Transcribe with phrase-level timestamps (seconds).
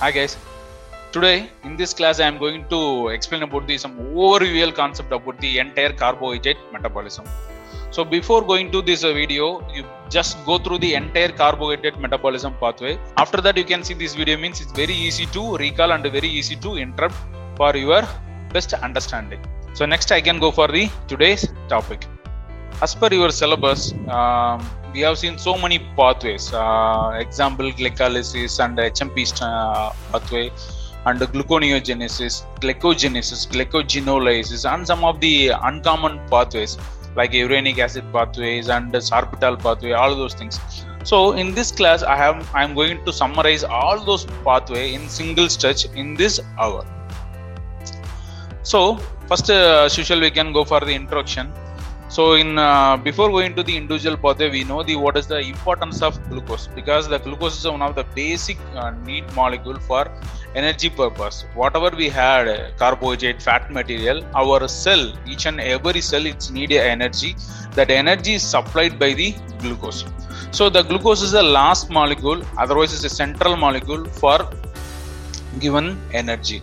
[0.00, 0.32] Hi guys.
[1.10, 5.38] Today in this class I am going to explain about the some overview concept about
[5.44, 7.24] the entire carbohydrate metabolism.
[7.90, 12.52] So before going to this uh, video, you just go through the entire carbohydrate metabolism
[12.60, 12.98] pathway.
[13.16, 16.28] After that, you can see this video means it's very easy to recall and very
[16.28, 17.16] easy to interrupt
[17.56, 18.02] for your
[18.52, 19.40] best understanding.
[19.72, 22.06] So next I can go for the today's topic.
[22.82, 24.60] As per your syllabus, um,
[24.96, 26.52] we have seen so many pathways.
[26.52, 30.50] Uh, example, glycolysis and HMP uh, pathway
[31.04, 36.78] and gluconeogenesis, glycogenesis, glycogenolysis, and some of the uncommon pathways
[37.14, 40.58] like uronic acid pathways and sorbitol pathway, all those things.
[41.04, 45.08] So in this class, I have I am going to summarize all those pathway in
[45.08, 46.84] single stretch in this hour.
[48.62, 48.96] So
[49.28, 51.52] first, uh, as usual, we can go for the introduction.
[52.08, 55.40] So in uh, before going to the individual pathway, we know the what is the
[55.40, 60.10] importance of glucose because the glucose is one of the basic uh, need molecule for
[60.54, 61.44] energy purpose.
[61.54, 67.34] Whatever we had carbohydrate, fat material, our cell, each and every cell, it's need energy.
[67.72, 70.04] That energy is supplied by the glucose.
[70.52, 74.48] So the glucose is the last molecule, otherwise it's a central molecule for
[75.58, 76.62] given energy.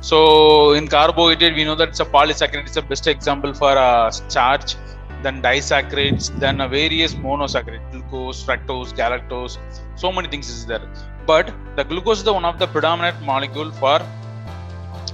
[0.00, 2.66] So in carbohydrate, we know that it's a polysaccharide.
[2.66, 4.76] It's the best example for uh, starch,
[5.22, 9.58] then disaccharides, then uh, various monosaccharides, glucose, fructose, galactose.
[9.96, 10.82] So many things is there.
[11.26, 14.00] But the glucose is the one of the predominant molecule for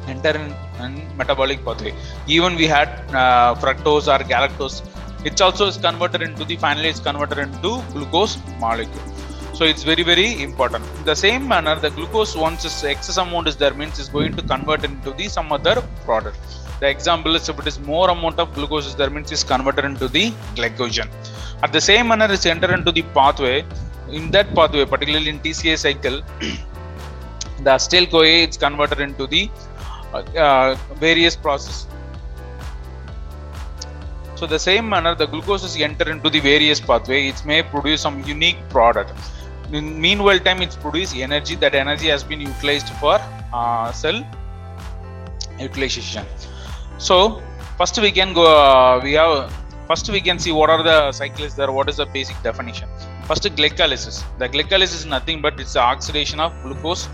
[0.06, 1.92] entire in, in metabolic pathway.
[2.28, 4.82] Even we had uh, fructose or galactose,
[5.24, 9.15] it also is converted into the finally it's converted into glucose molecule
[9.56, 10.84] so it's very very important.
[10.98, 14.32] In the same manner the glucose once its excess amount is there means is going
[14.38, 16.38] to convert into the some other product.
[16.80, 19.86] The example is if it is more amount of glucose is there means is converted
[19.90, 20.24] into the
[20.56, 21.08] glycogen.
[21.62, 23.64] At the same manner it's enter into the pathway.
[24.10, 26.18] In that pathway particularly in tca cycle
[27.64, 29.42] the acetyl coa is converted into the
[30.12, 30.74] uh, uh,
[31.06, 31.86] various process.
[34.34, 37.28] So the same manner the glucose is enter into the various pathway.
[37.32, 39.14] It may produce some unique product
[39.72, 41.54] in meanwhile time it's produce energy.
[41.56, 43.18] That energy has been utilized for
[43.52, 44.24] uh, cell
[45.58, 46.24] utilization.
[46.98, 47.42] So
[47.78, 49.52] first we can go uh, we have
[49.88, 51.72] first we can see what are the cycles there.
[51.72, 52.88] What is the basic definition?
[53.24, 54.24] First glycolysis.
[54.38, 57.08] The glycolysis is nothing but it's the oxidation of glucose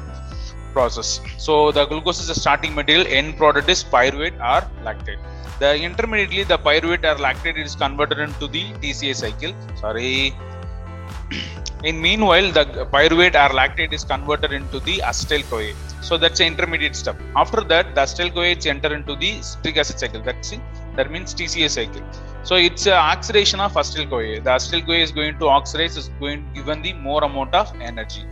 [0.72, 1.20] process.
[1.38, 3.06] So the glucose is the starting material.
[3.06, 5.18] End product is pyruvate or lactate.
[5.58, 9.54] The intermediately the pyruvate or lactate is converted into the tca cycle.
[9.76, 10.34] Sorry
[11.84, 15.72] in meanwhile the pyruvate or lactate is converted into the acetyl coa
[16.02, 17.16] so that's the intermediate step.
[17.36, 20.20] After that the acetyl coa is enter into the citric acid cycle.
[20.20, 20.60] That's it.
[20.96, 22.02] That means tca cycle.
[22.42, 26.08] So it's a oxidation of acetyl coa the acetyl coa is going to oxidize is
[26.24, 28.24] going given the more amount of energy.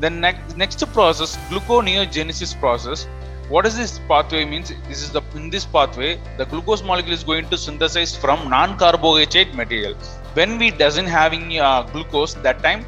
[0.00, 3.06] The next next process gluconeogenesis process.
[3.50, 4.72] What is this pathway means?
[4.88, 9.54] This is the in this pathway the glucose molecule is going to synthesize from non-carbohydrate
[9.54, 9.94] material
[10.34, 12.84] when we doesn't having uh, glucose that time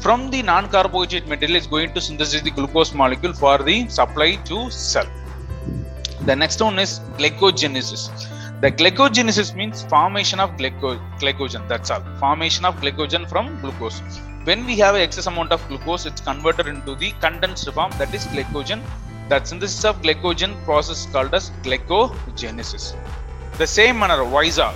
[0.00, 4.70] from the non-carbohydrate material is going to synthesize the glucose molecule for the supply to
[4.70, 5.08] cell
[6.24, 8.02] the next one is glycogenesis.
[8.60, 12.04] The glycogenesis means formation of glyco- glycogen that's all.
[12.20, 14.00] Formation of glycogen from glucose.
[14.44, 18.24] When we have excess amount of glucose it's converted into the condensed form that is
[18.26, 18.80] glycogen.
[19.28, 22.94] That synthesis of glycogen process called as glycogenesis.
[23.58, 24.72] The same manner visa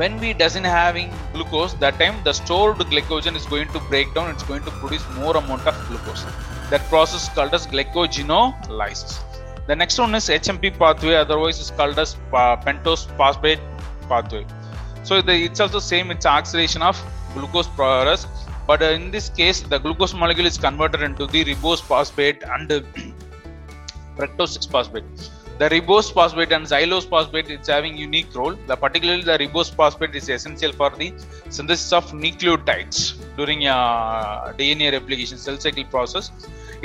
[0.00, 4.30] when we doesn't having glucose that time the stored glycogen is going to break down
[4.30, 6.24] it's going to produce more amount of glucose.
[6.70, 9.20] That process called as glycogenolysis.
[9.66, 13.60] The next one is hmp pathway otherwise is called as pentose phosphate
[14.08, 14.44] pathway.
[15.02, 17.02] So the, it's also same it's oxidation of
[17.32, 18.26] glucose process
[18.66, 22.68] but in this case the glucose molecule is converted into the ribose phosphate and
[24.16, 25.04] fructose 6 phosphate
[25.60, 30.14] the ribose phosphate and xylose phosphate is having unique role the particularly the ribose phosphate
[30.20, 31.08] is essential for the
[31.56, 32.98] synthesis of nucleotides
[33.38, 36.28] during uh, dna replication cell cycle process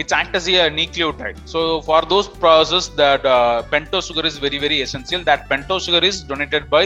[0.02, 4.60] It acts as a nucleotide so for those process that uh, pentose sugar is very
[4.66, 6.84] very essential that pentose sugar is donated by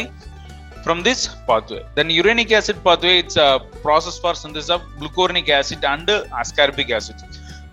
[0.86, 1.84] from this pathway.
[1.96, 3.50] Then uronic acid pathway, it's a
[3.86, 6.08] process for synthesis of glucuronic acid and
[6.42, 7.16] ascorbic acid.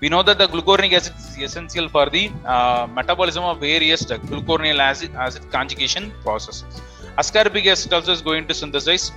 [0.03, 4.81] We know that the glucuronic acid is essential for the uh, metabolism of various glucuronyl
[4.81, 6.65] acid, acid conjugation process.
[7.19, 9.13] Ascorbic acid also is going to synthesize,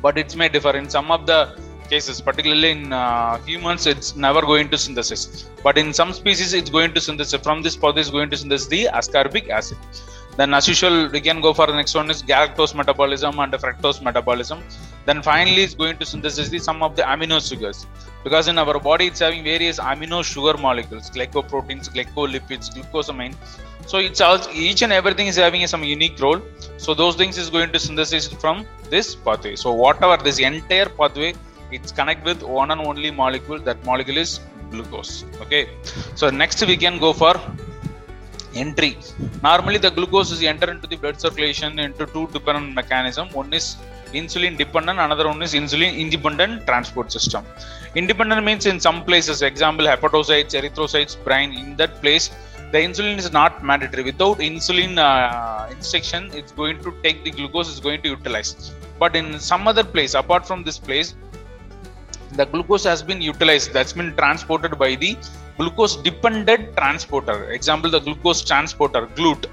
[0.00, 1.38] but it may differ in some of the
[1.88, 5.24] cases, particularly in uh, humans, it's never going to synthesize.
[5.62, 7.42] But in some species, it's going to synthesize.
[7.48, 9.78] From this pathway, is going to synthesize the ascorbic acid.
[10.38, 13.98] then as usual we can go for the next one is galactose metabolism and fructose
[14.08, 14.58] metabolism
[15.08, 17.78] then finally it's going to synthesize the some of the amino sugars
[18.26, 23.34] because in our body it's having various amino sugar molecules glycoproteins glycolipids glucosamine
[23.90, 26.40] so it's also each and everything is having some unique role
[26.84, 28.58] so those things is going to synthesize from
[28.94, 31.32] this pathway so whatever this entire pathway
[31.70, 35.68] it's connect with one and only molecule that molecule is glucose okay?
[36.14, 37.34] So next we can go for
[38.54, 38.96] entry.
[39.42, 43.28] Normally the glucose is enter into the blood circulation into two different mechanism.
[43.30, 43.76] One is
[44.20, 47.44] insulin dependent another one is insulin independent transport system.
[47.94, 52.30] Independent means in some places example hepatocytes erythrocytes brain in that place
[52.72, 54.02] the insulin is not mandatory.
[54.02, 55.68] Without insulin uh,
[56.40, 58.72] it's going to take the glucose is going to utilize.
[58.98, 61.14] But in some other place apart from this place
[62.32, 65.16] the glucose has been utilized that's been transported by the
[65.56, 67.50] glucose dependent transporter.
[67.50, 69.46] Example the glucose transporter GLUT.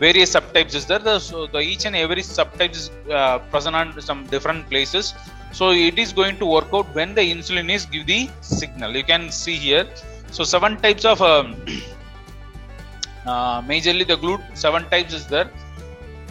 [0.00, 0.98] Various subtypes is there.
[0.98, 5.14] The, so the each and every subtype is uh, present on some different places.
[5.52, 8.96] So it is going to work out when the insulin is give the signal.
[8.96, 9.86] You can see here.
[10.32, 11.54] So seven types of um,
[13.26, 15.50] uh, majorly the GLUT seven types is there.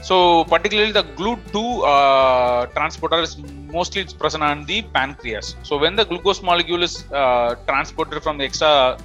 [0.01, 1.57] So particularly the GLUT2
[1.88, 3.38] uh, transporter is
[3.78, 5.56] mostly it's present on the pancreas.
[5.64, 8.98] So when the glucose molecule is uh, transported from the extra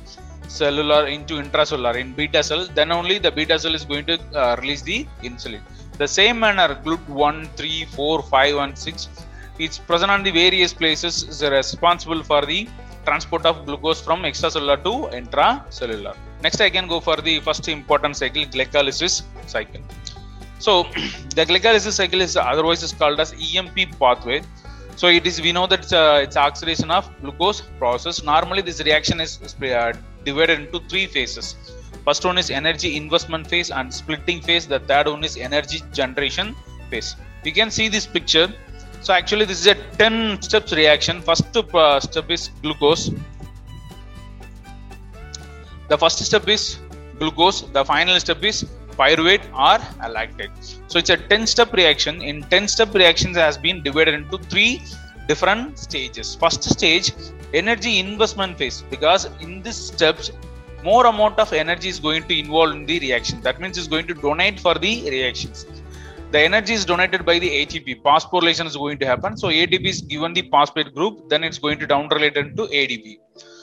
[0.60, 4.56] cellular into intracellular in beta cell, then only the beta cell is going to uh,
[4.60, 5.62] release the insulin.
[6.02, 9.08] The same manner GLUT1, 3, 4, 5 and 6
[9.64, 12.68] it's present on the various places is responsible for the
[13.04, 16.14] transport of glucose from extracellular to intracellular.
[16.44, 19.82] Next I can go for the first important cycle glycolysis cycle.
[20.58, 20.82] So
[21.36, 24.42] the glycolysis cycle is otherwise is called as EMP pathway.
[24.96, 28.22] So it is we know that it's, uh, it's oxidation of glucose process.
[28.24, 29.92] Normally this reaction is uh,
[30.24, 31.54] divided into three phases.
[32.04, 34.66] First one is energy investment phase and splitting phase.
[34.66, 36.56] The third one is energy generation
[36.90, 37.14] phase.
[37.44, 38.48] You can see this picture.
[39.00, 41.22] So actually this is a 10 steps reaction.
[41.22, 43.10] First uh, step is glucose.
[45.88, 46.78] The first step is
[47.18, 47.62] glucose.
[47.62, 48.66] The final step is
[48.98, 50.50] pyruvate or a lactate.
[50.88, 52.20] So it's a 10 step reaction.
[52.22, 54.82] In 10 step reactions has been divided into three
[55.28, 56.34] different stages.
[56.34, 57.12] First stage,
[57.54, 60.30] energy investment phase because in this steps
[60.84, 63.40] more amount of energy is going to involve in the reaction.
[63.42, 65.66] That means it's going to donate for the reactions.
[66.30, 68.02] The energy is donated by the ATP.
[68.02, 69.36] Phosphorylation is going to happen.
[69.36, 73.18] So ATP is given the phosphate group, then it's going to down relate into ADP.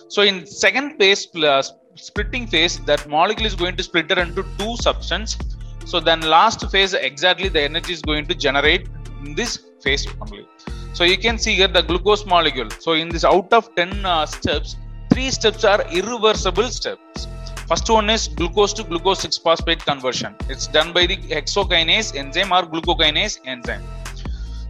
[0.08, 4.44] So in second phase, plus splitting phase that molecule is going to split it into
[4.58, 5.38] two substance.
[5.86, 8.88] So then last phase exactly the energy is going to generate
[9.24, 10.48] in this phase only.
[10.94, 12.70] So you can see here the glucose molecule.
[12.80, 14.76] So in this out of 10 uh, steps
[15.12, 17.28] three steps are irreversible steps.
[17.68, 20.36] First one is glucose to glucose 6 phosphate conversion.
[20.50, 23.84] It's done by the hexokinase enzyme or glucokinase enzyme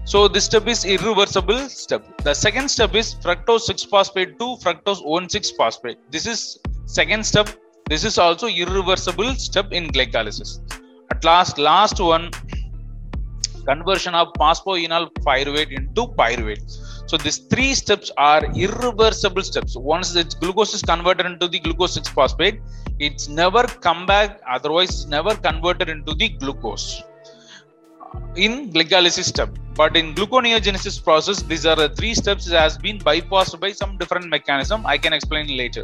[0.06, 2.04] so this step is irreversible step.
[2.24, 5.98] The second step is fructose 6 phosphate to fructose 1 6 phosphate.
[6.12, 7.50] This is second step.
[7.90, 10.60] This is also irreversible step in glycolysis.
[11.12, 12.30] At last last one
[13.66, 16.70] conversion of phosphoenol pyruvate into pyruvate.
[17.08, 19.76] So these three steps are irreversible steps.
[19.76, 22.62] Once the glucose is converted into the glucose 6 phosphate
[23.00, 27.04] it's never come back otherwise it's never converted into the glucose
[28.36, 29.50] in glycolysis step
[29.82, 34.28] but in gluconeogenesis process these are the three steps has been bypassed by some different
[34.38, 35.84] mechanism i can explain later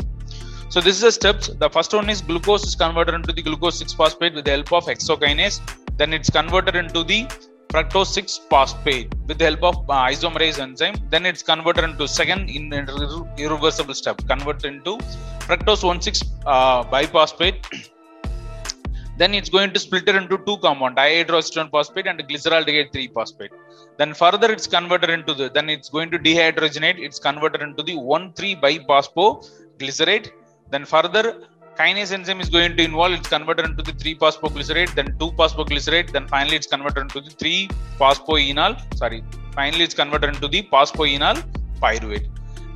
[0.73, 1.49] so this is the steps.
[1.63, 4.71] The first one is glucose is converted into the glucose 6 phosphate with the help
[4.71, 5.59] of hexokinase.
[5.97, 7.27] Then it's converted into the
[7.67, 10.95] fructose 6 phosphate with the help of uh, isomerase enzyme.
[11.09, 12.87] Then it's converted into second in, in
[13.37, 14.97] irreversible step, converted into
[15.49, 17.89] fructose 1 6 uh, biphosphate.
[19.21, 23.53] Then it's going to split it into two compound dihydroacetone phosphate and glyceraldehyde 3 phosphate.
[23.99, 27.95] Then further it's converted into the then it's going to dehydrogenate it's converted into the
[27.97, 30.29] 1 3 biphosphoglycerate
[30.73, 31.23] then further
[31.79, 36.09] kinase enzyme is going to involve it's converted into the 3 phosphoglycerate then 2 phosphoglycerate
[36.15, 37.69] then finally it's converted into the 3
[38.01, 39.21] phosphoenol sorry
[39.59, 41.37] finally it's converted into the phosphoenol
[41.83, 42.27] pyruvate.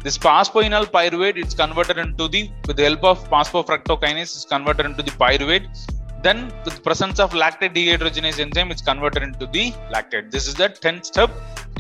[0.05, 5.03] This phosphoenol pyruvate it's converted into the with the help of phosphofructokinase is converted into
[5.09, 5.67] the pyruvate
[6.27, 10.27] then the presence of lactate dehydrogenase enzyme it's converted into the lactate.
[10.35, 11.29] This is the 10 step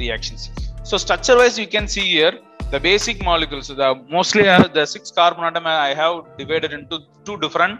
[0.01, 0.43] reactions.
[0.89, 2.33] So structure wise you can see here
[2.73, 7.37] the basic molecules the mostly uh, the six carbon atom i have divided into two
[7.43, 7.79] different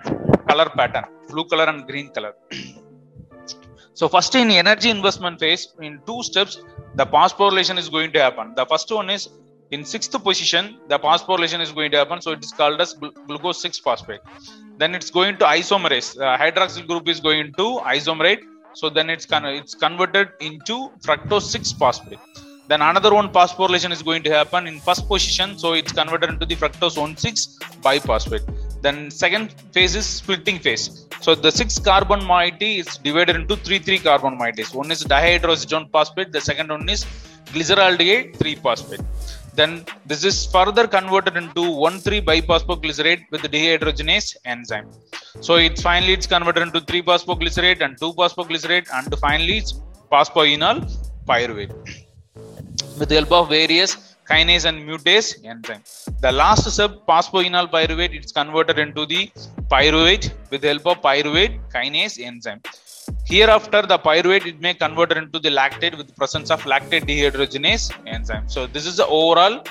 [0.49, 2.33] color pattern blue color and green color.
[3.99, 6.53] So first in energy investment phase in two steps
[6.99, 8.47] the phosphorylation is going to happen.
[8.59, 9.23] The first one is
[9.71, 12.21] In sixth position, the phosphorylation is going to happen.
[12.21, 14.21] So it is called as glu- glucose 6 phosphate.
[14.77, 16.13] Then it's going to isomerase.
[16.15, 18.41] The hydroxyl group is going to isomerate.
[18.73, 22.19] So then it's con- it's converted into fructose 6 phosphate.
[22.67, 25.57] Then another one phosphorylation is going to happen in first position.
[25.57, 28.45] So it's converted into the fructose 1 6 biphosphate.
[28.81, 31.07] Then second phase is splitting phase.
[31.21, 34.75] So the six carbon moiety is divided into three three carbon moieties.
[34.75, 36.31] One is dihydroxyacetone phosphate.
[36.31, 37.03] The second one is
[37.53, 39.01] glyceraldehyde 3 phosphate.
[39.59, 44.89] Then this is further converted into 1 3 biphosphoglycerate with the dehydrogenase enzyme.
[45.47, 49.73] So it's finally it's converted into 3 phosphoglycerate and 2 phosphoglycerate and finally it's
[50.11, 50.79] phosphoenol
[51.29, 51.73] pyruvate
[52.99, 55.83] with the help of various kinase and mutase enzyme.
[56.25, 59.21] The last step, phosphoenol pyruvate, it's converted into the
[59.73, 62.61] pyruvate with the help of pyruvate kinase enzyme.
[63.25, 67.91] Hereafter, the pyruvate it may convert into the lactate with the presence of lactate dehydrogenase
[68.07, 68.47] enzyme.
[68.47, 69.63] So this is the overall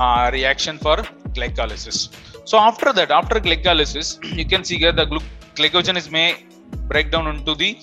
[0.00, 0.96] uh, reaction for
[1.36, 2.08] glycolysis.
[2.44, 4.06] So after that, after glycolysis,
[4.36, 6.44] you can see here the glu- may
[6.88, 7.78] break down into the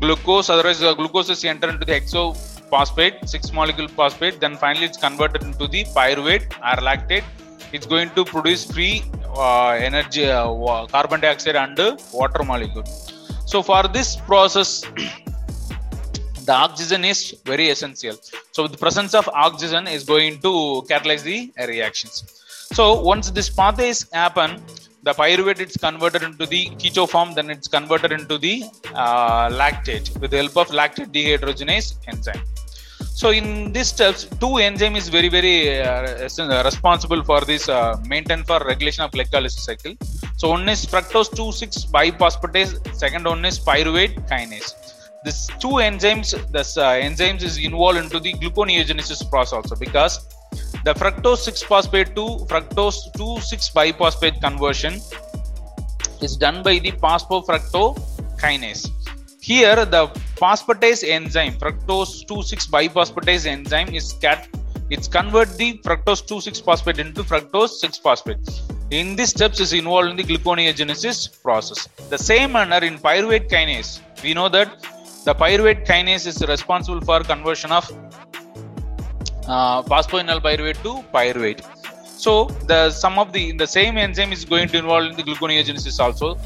[0.00, 0.50] glucose.
[0.50, 4.40] Otherwise, the glucose is enter into the hexophosphate, six molecule phosphate.
[4.40, 7.24] Then finally, it's converted into the pyruvate or lactate.
[7.72, 9.04] It's going to produce free
[9.36, 11.78] uh, energy, uh, carbon dioxide and
[12.12, 12.84] water molecule.
[13.46, 14.82] So for this process,
[16.48, 18.16] the oxygen is very essential.
[18.52, 20.52] So the presence of oxygen is going to
[20.90, 22.14] catalyze the reactions.
[22.72, 24.60] So once this pathway is happen,
[25.02, 30.18] the pyruvate it's converted into the keto form, then it's converted into the uh, lactate
[30.18, 32.42] with the help of lactate dehydrogenase enzyme.
[33.20, 37.96] So in these steps, two enzyme is very very uh, uh, responsible for this uh,
[38.12, 39.94] maintain for regulation of glycolysis cycle.
[40.36, 44.70] So one is fructose 2,6 biphosphatase, second one is pyruvate kinase.
[45.24, 50.14] These two enzymes, this uh, enzymes is involved into the gluconeogenesis process also because
[50.84, 54.94] the fructose 6 phosphate to fructose 2,6 biphosphate conversion
[56.20, 58.90] is done by the phosphofructokinase.
[59.40, 64.48] Here, the phosphatase enzyme, fructose 2,6 biphosphatase enzyme, is cat.
[64.90, 68.38] It's convert the fructose 2,6 phosphate into fructose 6 phosphate.
[68.90, 71.88] In these steps, is involved in the gluconeogenesis process.
[72.10, 74.82] The same manner in pyruvate kinase, we know that
[75.24, 77.90] the pyruvate kinase is responsible for conversion of
[79.48, 81.62] uh, phosphoenol pyruvate to pyruvate.
[82.24, 85.98] So the some of the the same enzyme is going to involve in the gluconeogenesis
[86.04, 86.38] also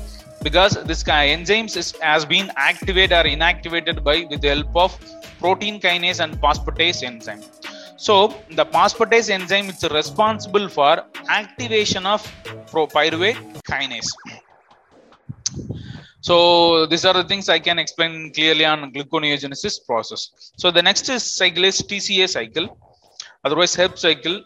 [0.43, 4.99] because this enzymes is, has been activated or inactivated by with the help of
[5.39, 7.43] protein kinase and phosphatase enzyme.
[7.97, 12.21] So the phosphatase enzyme is responsible for activation of
[12.71, 13.39] pro- pyruvate
[13.71, 14.11] kinase.
[16.21, 20.53] So these are the things I can explain clearly on gluconeogenesis process.
[20.57, 22.79] So the next is cycle TCA cycle,
[23.45, 24.43] otherwise HEP cycle.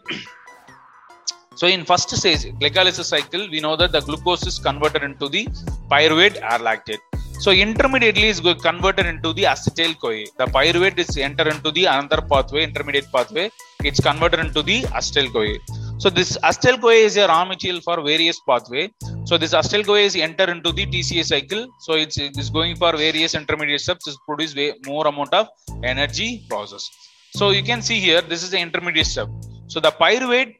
[1.55, 5.45] So in first stage glycolysis cycle, we know that the glucose is converted into the
[5.91, 7.03] pyruvate or lactate.
[7.43, 10.25] So intermediately is converted into the acetyl CoA.
[10.39, 13.49] The pyruvate is enter into the another pathway, intermediate pathway.
[13.83, 15.55] It's converted into the acetyl CoA.
[15.97, 18.91] So this acetyl CoA is a raw material for various pathway.
[19.25, 21.67] So this acetyl CoA is enter into the TCA cycle.
[21.81, 24.07] So it's, it's going for various intermediate steps.
[24.07, 25.47] Is produce way more amount of
[25.83, 26.89] energy process.
[27.35, 29.27] So you can see here, this is the intermediate step.
[29.67, 30.55] So the pyruvate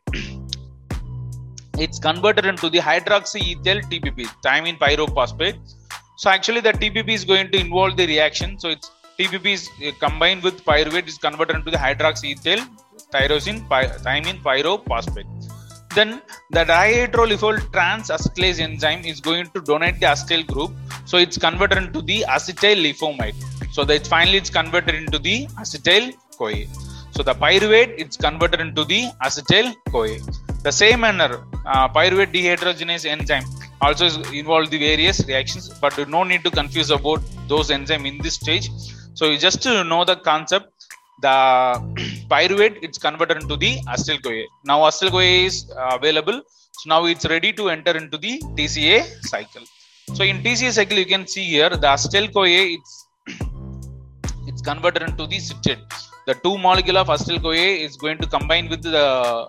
[1.77, 5.59] it's converted into the hydroxyethyl TPP, thiamine pyrophosphate.
[6.17, 8.59] So actually, the TPP is going to involve the reaction.
[8.59, 12.61] So it's TPP is uh, combined with pyruvate is converted into the hydroxyethyl
[13.13, 15.27] tyrosine py- thiamine pyrophosphate.
[15.95, 20.71] Then the dihydrolysyl trans-acetylase enzyme is going to donate the acetyl group.
[21.05, 23.35] So it's converted into the acetyl lipoamide.
[23.71, 26.65] So that finally it's converted into the acetyl CoA.
[27.11, 30.17] So the pyruvate it's converted into the acetyl CoA.
[30.63, 33.45] The same manner, uh, pyruvate dehydrogenase enzyme
[33.81, 38.17] also is involved the various reactions, but no need to confuse about those enzyme in
[38.25, 38.69] this stage.
[39.13, 40.69] So you just to know the concept,
[41.21, 41.35] the
[42.31, 44.43] pyruvate it's converted into the acetyl CoA.
[44.71, 46.41] Now acetyl CoA is uh, available,
[46.79, 48.99] so now it's ready to enter into the TCA
[49.33, 49.65] cycle.
[50.15, 52.93] So in TCA cycle, you can see here the acetyl CoA it's
[54.49, 55.79] it's converted into the citrate.
[56.27, 59.47] The two molecule of acetyl CoA is going to combine with the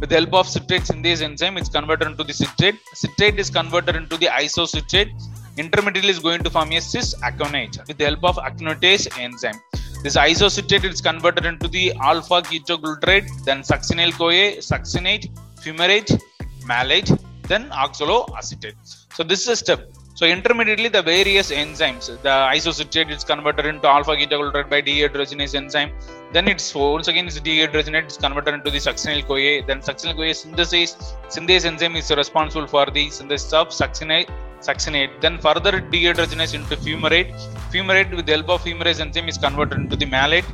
[0.00, 1.56] with the help of citrate synthase enzyme.
[1.58, 2.76] It's converted into the citrate.
[2.94, 5.10] Citrate is converted into the isocitrate.
[5.58, 9.60] Intermediately is going to form a cis aconate with the help of aconitase enzyme.
[10.02, 15.28] This isocitrate is converted into the alpha ketoglutarate, then succinyl CoA, succinate,
[15.62, 16.18] fumarate,
[16.64, 17.10] malate,
[17.42, 18.74] then oxaloacetate.
[19.12, 19.92] So this is a step.
[20.20, 25.92] So intermediately, the various enzymes, the isocitrate is converted into alpha ketoglutarate by dehydrogenase enzyme.
[26.34, 29.52] Then it's once again it's dehydrogenate it's converted into the succinyl CoA.
[29.68, 30.90] Then succinyl CoA synthesis
[31.34, 34.28] synthase enzyme is responsible for the synthesis of succinate.
[34.68, 35.12] Succinate.
[35.22, 37.30] Then further dehydrogenase into fumarate.
[37.72, 40.44] Fumarate with the help of fumarase enzyme is converted into the malate.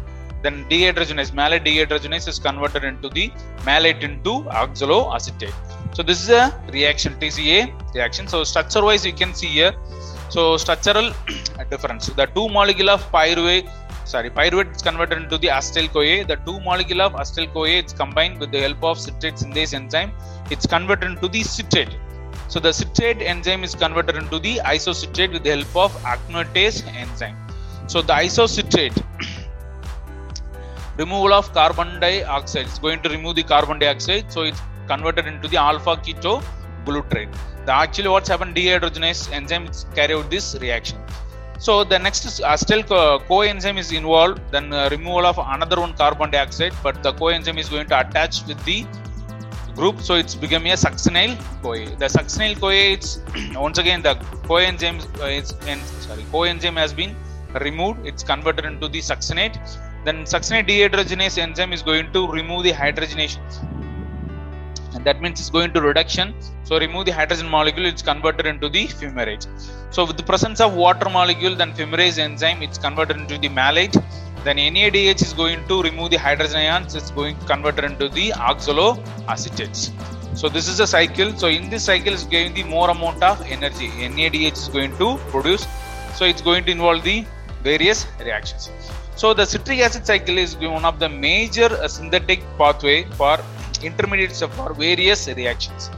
[0.43, 3.33] Then dehydrogenase, malate dehydrogenase is converted into the
[3.65, 5.55] malate into oxaloacetate.
[5.97, 8.29] So this is a reaction, TCA reaction.
[8.29, 9.75] So structure wise you can see here.
[10.29, 11.13] So structural
[11.71, 12.07] difference.
[12.09, 13.71] The two molecule of pyruvate,
[14.05, 16.25] sorry, pyruvate is converted into the acetyl CoA.
[16.25, 20.13] The two molecule of acetyl CoA is combined with the help of citrate synthase enzyme.
[20.51, 21.97] It's converted into the citrate.
[22.49, 27.37] So the citrate enzyme is converted into the isocitrate with the help of aconitase enzyme.
[27.87, 28.97] So the isocitrate
[30.99, 34.33] removal of carbon dioxide is going to remove the carbon dioxide.
[34.33, 36.43] So it's converted into the alpha keto
[36.85, 37.33] glutarate.
[37.67, 40.99] The actually what's happened dehydrogenase enzyme carry out this reaction.
[41.59, 42.83] So the next is acetyl
[43.31, 44.41] coenzyme is involved.
[44.51, 48.47] Then uh, removal of another one carbon dioxide, but the coenzyme is going to attach
[48.47, 48.87] with the
[49.75, 50.01] group.
[50.01, 51.97] So it's become a succinyl CoA.
[52.03, 53.21] The succinyl CoA it's
[53.55, 54.15] once again the
[54.51, 55.55] coenzyme uh, is
[56.07, 57.17] sorry coenzyme has been
[57.61, 58.07] removed.
[58.07, 59.57] It's converted into the succinate.
[60.07, 63.41] Then succinate dehydrogenase enzyme is going to remove the hydrogenation.
[64.95, 66.33] And that means it's going to reduction.
[66.63, 69.47] So remove the hydrogen molecule it's converted into the fumarate.
[69.91, 73.97] So with the presence of water molecule then fumarase enzyme it's converted into the malate.
[74.45, 78.31] Then NADH is going to remove the hydrogen ions it's going to convert into the
[78.51, 79.91] oxaloacetates
[80.37, 81.33] so this is a cycle.
[81.33, 83.89] So in this cycle is giving the more amount of energy.
[83.89, 85.67] NADH is going to produce.
[86.15, 87.25] So it's going to involve the
[87.65, 88.71] various reactions
[89.17, 93.39] so the citric acid cycle is one of the major uh, synthetic pathway for
[93.83, 95.91] intermediates for various reactions.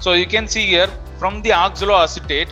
[0.00, 2.50] So you can see here from the oxaloacetate,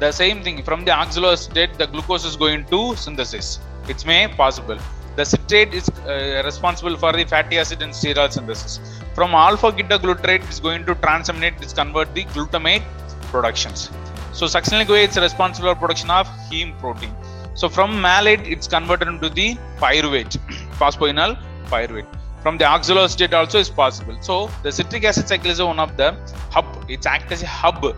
[0.00, 3.60] the same thing from the oxaloacetate, the glucose is going to synthesis.
[3.88, 4.78] It's may possible.
[5.14, 8.80] The citrate is uh, responsible for the fatty acid and steroid synthesis.
[9.14, 12.82] From alpha ketoglutarate, is going to transaminate, it's convert the glutamate
[13.30, 13.90] productions.
[14.32, 17.12] So succinyl CoA is responsible for production of heme protein.
[17.60, 19.48] So from malate, it's converted into the
[19.82, 20.34] pyruvate,
[20.80, 21.32] phosphoenol
[21.72, 24.16] pyruvate from the oxaloacetate also is possible.
[24.20, 26.08] So the citric acid cycle is one of the
[26.50, 26.66] hub.
[26.88, 27.96] It's act as a hub.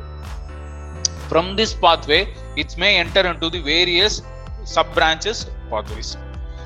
[1.29, 2.21] From this pathway,
[2.57, 4.23] it may enter into the various
[4.65, 6.17] sub branches pathways.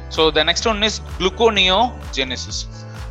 [0.08, 2.58] So the next one is gluconeogenesis.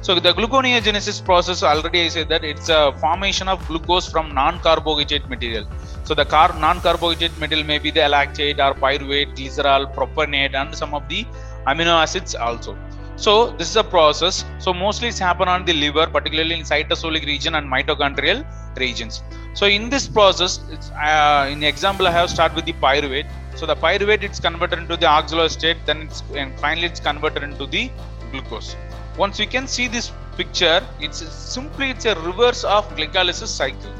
[0.06, 5.30] So the gluconeogenesis process already I said that it's a formation of glucose from non-carbohydrate
[5.30, 5.66] material.
[6.04, 10.94] So the car non-carbohydrate material may be the lactate or pyruvate, glycerol, propionate, and some
[10.94, 11.26] of the
[11.68, 12.78] amino acids also.
[13.16, 14.44] So this is a process.
[14.60, 19.24] So mostly it's happen on the liver, particularly in cytosolic region and mitochondrial regions.
[19.54, 20.60] So in this process,
[21.02, 23.30] uh, in example I have start with the pyruvate.
[23.56, 27.68] So the pyruvate it's converted into the oxaloacetate, then it's and finally it's converted into
[27.68, 27.89] the
[28.34, 28.76] glucose.
[29.17, 33.93] Once you can see this picture, it's simply it's a reverse of glycolysis cycle.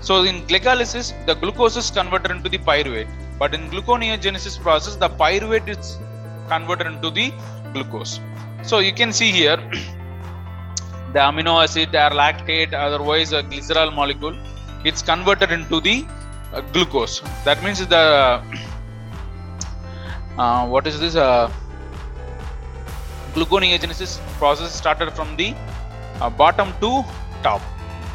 [0.00, 3.08] So in glycolysis, the glucose is converted into the pyruvate,
[3.38, 5.98] but in gluconeogenesis process, the pyruvate is
[6.48, 7.32] converted into the
[7.72, 8.18] glucose.
[8.62, 9.56] So you can see here
[11.12, 14.36] the amino acid or lactate, otherwise a glycerol molecule,
[14.84, 16.06] it's converted into the
[16.52, 17.20] uh, glucose.
[17.44, 17.96] That means the
[20.38, 21.52] uh, what is this uh,
[23.34, 25.54] gluconeogenesis process started from the
[26.20, 27.04] uh, bottom to
[27.42, 27.62] top.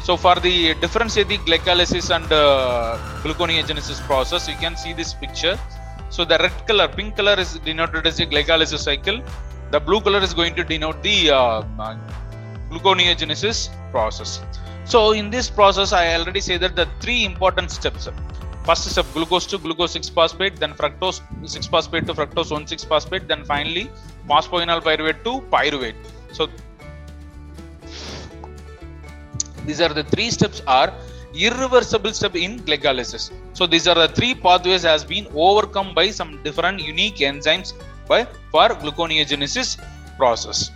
[0.06, 5.58] So for the differentiate the glycolysis and uh, gluconeogenesis process, you can see this picture.
[6.10, 9.20] So the red color, pink color is denoted as a glycolysis cycle.
[9.72, 11.62] The blue color is going to denote the uh,
[12.70, 14.40] gluconeogenesis process.
[14.84, 18.08] So in this process, I already say that the three important steps.
[18.66, 22.84] First step glucose to glucose 6 phosphate, then fructose 6 phosphate to fructose 1 6
[22.84, 23.88] phosphate, then finally
[24.28, 25.94] phosphoenol pyruvate to pyruvate.
[26.32, 26.48] So
[29.66, 30.92] these are the three steps are
[31.34, 33.30] irreversible step in glycolysis.
[33.52, 37.72] So these are the three pathways has been overcome by some different unique enzymes
[38.08, 39.78] by for gluconeogenesis
[40.16, 40.70] process.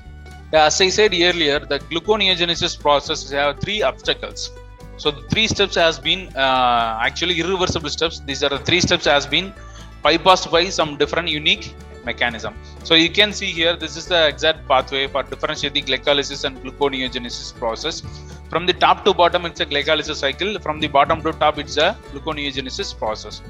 [0.53, 4.51] As I said earlier, the gluconeogenesis process have three obstacles.
[5.03, 8.21] So the three steps has been uh, actually irreversible steps.
[8.21, 9.47] These are the three steps has been
[10.05, 12.55] bypassed by some different unique mechanism.
[12.85, 17.55] So you can see here, this is the exact pathway for differentiating glycolysis and gluconeogenesis
[17.59, 18.03] process.
[18.51, 20.59] From the top to bottom, it's a glycolysis cycle.
[20.59, 23.41] From the bottom to top, it's a gluconeogenesis process.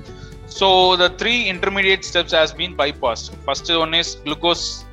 [0.47, 3.35] So the three intermediate steps has been bypassed.
[3.45, 4.85] First one is glucose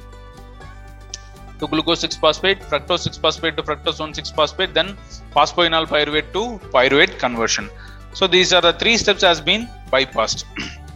[1.60, 4.98] to glucose 6 phosphate, fructose 6 phosphate to fructose 1 6 phosphate, then
[5.36, 6.44] phosphoenol pyruvate to
[6.76, 7.70] pyruvate conversion.
[8.14, 10.46] So these are the three steps has been bypassed.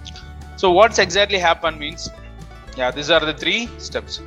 [0.56, 2.10] so what's exactly happened means,
[2.78, 4.22] yeah, these are the three steps.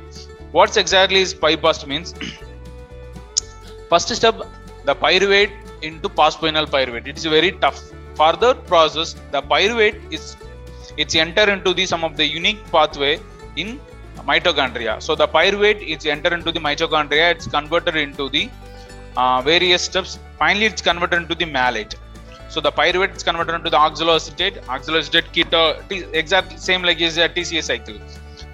[0.51, 2.13] What's exactly is bypassed means,
[3.89, 4.35] first step,
[4.85, 7.07] the pyruvate into phosphoenol pyruvate.
[7.07, 7.79] It is very tough.
[8.15, 10.37] Further process, the pyruvate is
[10.97, 13.19] it's enter into the some of the unique pathway
[13.57, 13.79] in
[14.27, 15.01] mitochondria.
[15.01, 17.31] So the pyruvate is entered into the mitochondria.
[17.31, 18.49] It's converted into the
[19.17, 20.19] uh, various steps.
[20.39, 21.95] Finally, it's converted into the malate.
[22.49, 27.17] So the pyruvate is converted into the oxaloacetate, oxaloacetate keto, t- exactly same like is
[27.17, 27.97] a TCA cycle.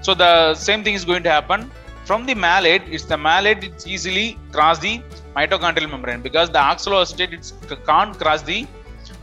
[0.01, 1.69] So the same thing is going to happen
[2.05, 2.83] from the malate.
[2.89, 3.63] It's the malate.
[3.63, 5.01] It's easily cross the
[5.35, 7.53] mitochondrial membrane because the oxaloacetate it's
[7.85, 8.65] can't cross the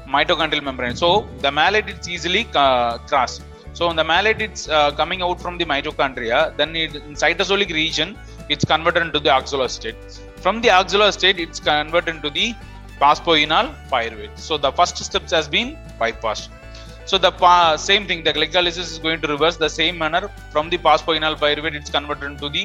[0.07, 0.97] mitochondrial membrane.
[0.97, 3.43] So the malate it's easily uh, crossed.
[3.79, 6.39] So the malate it's uh, coming out from the mitochondria.
[6.59, 8.09] Then it, in cytosolic region
[8.53, 10.01] it's converted into the oxaloacetate.
[10.45, 12.47] From the oxaloacetate it's converted into the
[13.01, 14.37] phosphoenol pyruvate.
[14.49, 15.69] So the first steps has been
[16.01, 16.49] bypassed.
[17.11, 20.25] So the pa- same thing, the glycolysis is going to reverse the same manner.
[20.55, 22.65] From the phosphoenol pyruvate, it's converted into the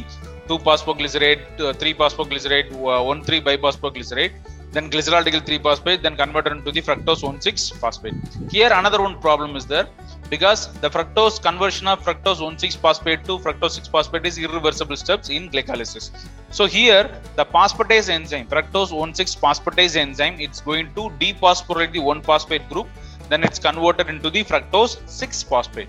[0.49, 4.33] 2-phosphoglycerate, uh, 3-phosphoglycerate, uh, 1,3 biphosphoglycerate,
[4.73, 8.15] then glyceraldehyde 3-phosphate, then converted into the fructose 1,6-phosphate.
[8.51, 9.87] Here another one problem is there
[10.29, 16.11] because the fructose conversion of fructose 1,6-phosphate to fructose 6-phosphate is irreversible steps in glycolysis.
[16.49, 22.87] So here the phosphatase enzyme, fructose 1,6-phosphatase enzyme, it's going to dephosphorylate the 1-phosphate group
[23.29, 25.87] then it's converted into the fructose 6 phosphate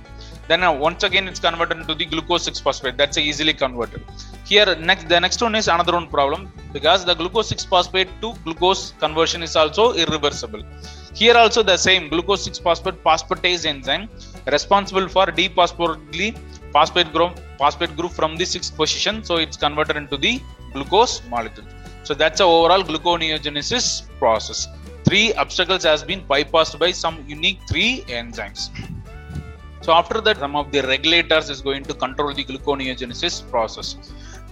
[0.49, 2.97] then uh, once again it's converted into the glucose 6 phosphate.
[2.97, 4.03] That's easily converted.
[4.45, 6.53] Here next the next one is another one problem.
[6.73, 10.63] Because the glucose 6 phosphate to glucose conversion is also irreversible.
[11.15, 12.09] Here also the same.
[12.09, 14.09] Glucose 6 phosphate phosphatase enzyme
[14.47, 16.39] responsible for dephosphorylating
[16.73, 19.25] phosphate group phosphate group from the sixth position.
[19.25, 20.41] So it's converted into the
[20.73, 21.67] glucose molecule.
[22.03, 23.87] So that's the overall gluconeogenesis
[24.19, 24.69] process.
[25.05, 28.71] Three obstacles has been bypassed by some unique three enzymes.
[29.85, 33.89] So after that, some of the regulators is going to control the gluconeogenesis process.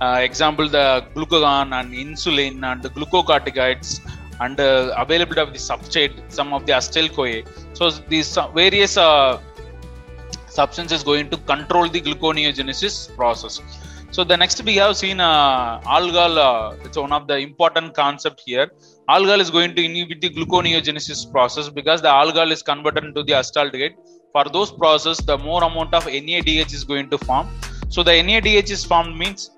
[0.00, 4.00] Uh, example, the glucagon and insulin and the glucocorticoids
[4.40, 7.38] and uh, availability of the substrate, some of the acetyl CoA.
[7.72, 9.40] So these various uh,
[10.48, 13.62] substances going to control the gluconeogenesis process.
[14.10, 16.38] So the next we have seen uh, alcohol.
[16.38, 18.70] Uh, it's one of the important concept here.
[19.08, 23.32] Alcohol is going to inhibit the gluconeogenesis process because the alcohol is converted into the
[23.32, 23.94] acetaldehyde.
[24.32, 27.48] For those process, the more amount of NADH is going to form.
[27.88, 29.50] So the NADH is formed means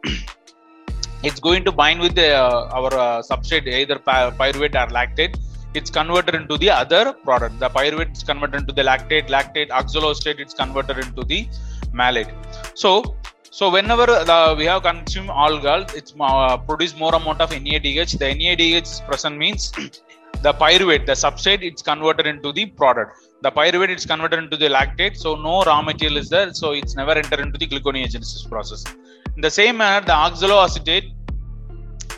[1.22, 5.36] it's going to bind with the, uh, our uh, substrate either pyruvate or lactate.
[5.74, 7.58] It's converted into the other product.
[7.60, 10.40] The pyruvate is converted into the lactate, lactate, oxaloacetate.
[10.40, 11.48] It's converted into the
[11.92, 12.32] malate.
[12.74, 13.16] So
[13.58, 18.18] so whenever the, we have consumed alcohol, it's uh, produce more amount of NADH.
[18.18, 19.72] The NADH is present means
[20.44, 23.12] the pyruvate, the substrate, it's converted into the product.
[23.40, 25.16] The pyruvate is converted into the lactate.
[25.16, 26.52] So no raw material is there.
[26.52, 28.84] So it's never entered into the gluconeogenesis process.
[29.36, 31.06] In the same manner, the oxaloacetate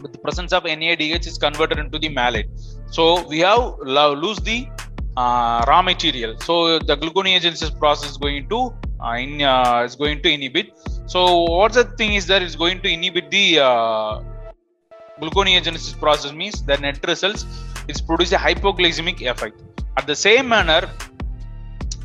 [0.02, 2.48] with the presence of NADH is converted into the malate.
[2.90, 3.78] So we have
[4.24, 4.58] lose the
[5.16, 6.36] uh, raw material.
[6.40, 10.72] So the gluconeogenesis process is going to uh, in, uh, is going to inhibit.
[11.06, 11.20] So
[11.58, 14.20] what the thing is that it's going to inhibit the uh,
[15.20, 17.46] gluconeogenesis process means the net results
[17.88, 19.62] is produce a hypoglycemic effect.
[19.96, 20.82] At the same manner,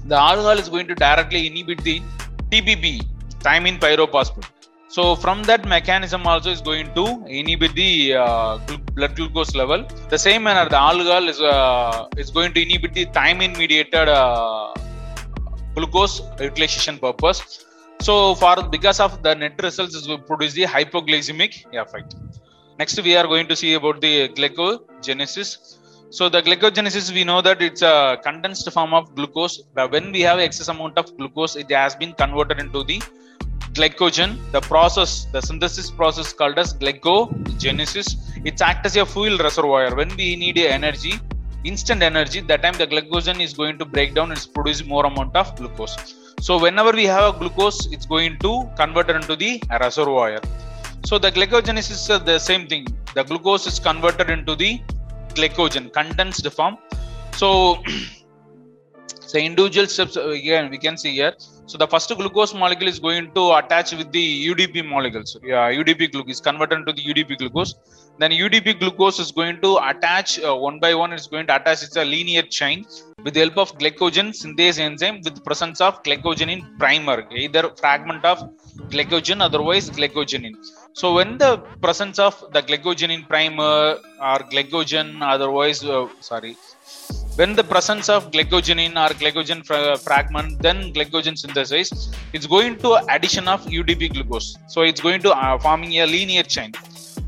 [0.06, 2.02] the alcohol is going to directly inhibit the
[2.50, 3.06] TPP,
[3.40, 4.50] thiamine pyrophosphate.
[4.88, 8.58] So from that mechanism also is going to inhibit the uh,
[8.94, 9.86] blood glucose level.
[10.10, 14.74] The same manner, the alcohol is uh, is going to inhibit the thiamine mediated uh,
[15.76, 17.66] glucose utilization purpose.
[18.02, 22.16] So for because of the net results is produce the hypoglycemic effect.
[22.82, 25.50] Next we are going to see about the glycogenesis.
[26.18, 29.56] So the glycogenesis we know that it's a condensed form of glucose.
[29.76, 33.00] But when we have excess amount of glucose, it has been converted into the
[33.78, 34.32] glycogen.
[34.56, 38.08] The process, the synthesis process called as glycogenesis.
[38.50, 39.94] It's act as a fuel reservoir.
[40.02, 41.14] When we need energy,
[41.64, 44.32] instant energy, that time the glycogen is going to break down.
[44.32, 45.96] It's produce more amount of glucose.
[46.40, 50.42] So whenever we have a glucose, it's going to convert it into the reservoir.
[51.04, 52.86] So the glycogenesis is the same thing.
[53.16, 54.80] The glucose is converted into the
[55.30, 56.78] glycogen, condensed form.
[57.34, 57.82] So,
[59.20, 61.34] so individual steps again we can see here.
[61.66, 65.38] So the first glucose molecule is going to attach with the UDP molecules.
[65.44, 67.76] Yeah, UDP glucose is converted into the UDP glucose.
[68.20, 71.14] Then UDP glucose is going to attach uh, one by one.
[71.14, 71.84] It's going to attach.
[71.84, 72.86] It's a linear chain
[73.24, 78.26] with the help of glycogen synthase enzyme with presence of glycogen in primer, either fragment
[78.26, 78.40] of
[78.90, 80.56] glycogen, otherwise glycogenin.
[80.94, 86.58] So when the presence of the glycogen primer or glycogen, otherwise uh, sorry,
[87.36, 92.90] when the presence of glycogen or glycogen fra- fragment then glycogen synthesis it's going to
[93.16, 94.58] addition of udp glucose.
[94.68, 96.74] So it's going to uh, forming a linear chain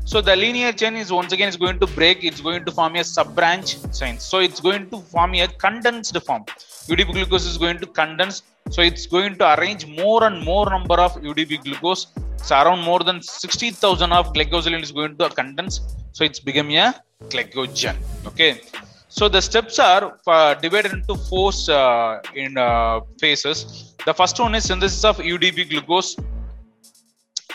[0.06, 2.24] so the linear chain is once again is going to break.
[2.24, 4.18] It's going to form a sub branch chain.
[4.18, 6.44] So it's going to form a condensed form.
[6.90, 8.42] Udp glucose is going to condense.
[8.70, 12.08] So it's going to arrange more and more number of udp glucose.
[12.36, 15.80] So around more than 60000 of glycosyl is going to condense.
[16.12, 16.94] So it's become a
[17.30, 17.96] glycogen.
[18.26, 18.60] Okay.
[19.08, 23.94] So the steps are uh, divided into four uh, in uh, phases.
[24.04, 26.16] The first one is synthesis of UDP glucose.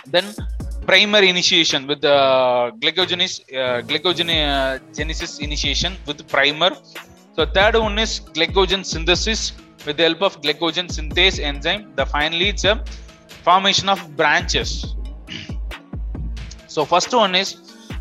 [0.07, 0.25] Then
[0.89, 6.71] primer initiation with uh, the glycogenis, uh, glycogenesis initiation with primer.
[7.36, 9.41] So third one is glycogen synthesis
[9.86, 11.84] with the help of glycogen synthase enzyme.
[11.95, 12.84] The finally it's a
[13.45, 14.95] formation of branches.
[16.65, 17.49] So first one is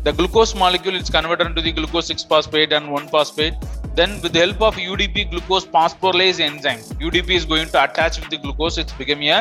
[0.03, 3.55] the glucose molecule is converted into the glucose 6 phosphate and 1 phosphate
[3.95, 8.29] then with the help of udp glucose phosphorylase enzyme udp is going to attach with
[8.33, 9.39] the glucose it's becoming a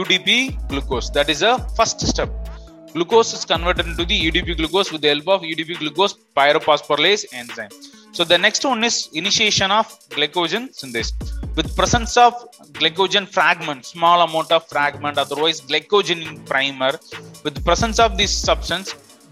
[0.00, 0.28] udp
[0.68, 2.45] glucose that is a first step
[2.96, 7.74] glucose is converted into the udp glucose with the help of udp glucose pyrophosphorylase enzyme.
[8.16, 11.12] So the next one is initiation of glycogen synthesis
[11.56, 12.32] with presence of
[12.78, 16.92] glycogen fragment small amount of fragment otherwise glycogen primer
[17.44, 18.88] with presence of this substance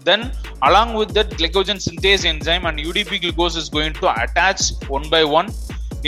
[0.09, 0.21] then
[0.69, 4.61] along with that glycogen synthase enzyme and udp glucose is going to attach
[4.95, 5.49] one by one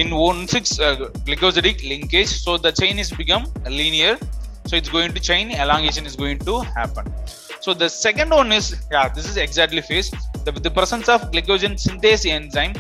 [0.02, 2.32] in 1 6 uh, glycosidic linkage.
[2.46, 4.14] So the chain is become linear
[4.68, 7.06] so it's going to chain elongation is going to happen.
[7.66, 10.10] So the second one is yeah this is exactly phase.
[10.46, 12.74] The, the presence of glycogen synthase enzyme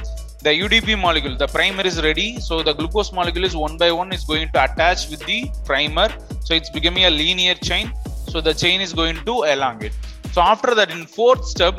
[0.45, 2.39] the udp molecule the primer is ready.
[2.39, 6.09] So the glucose molecule is one by one is going to attach with the primer.
[6.45, 7.91] So it's becoming a linear chain.
[8.31, 9.93] So the chain is going to elongate.
[10.33, 11.75] So after that, in fourth step,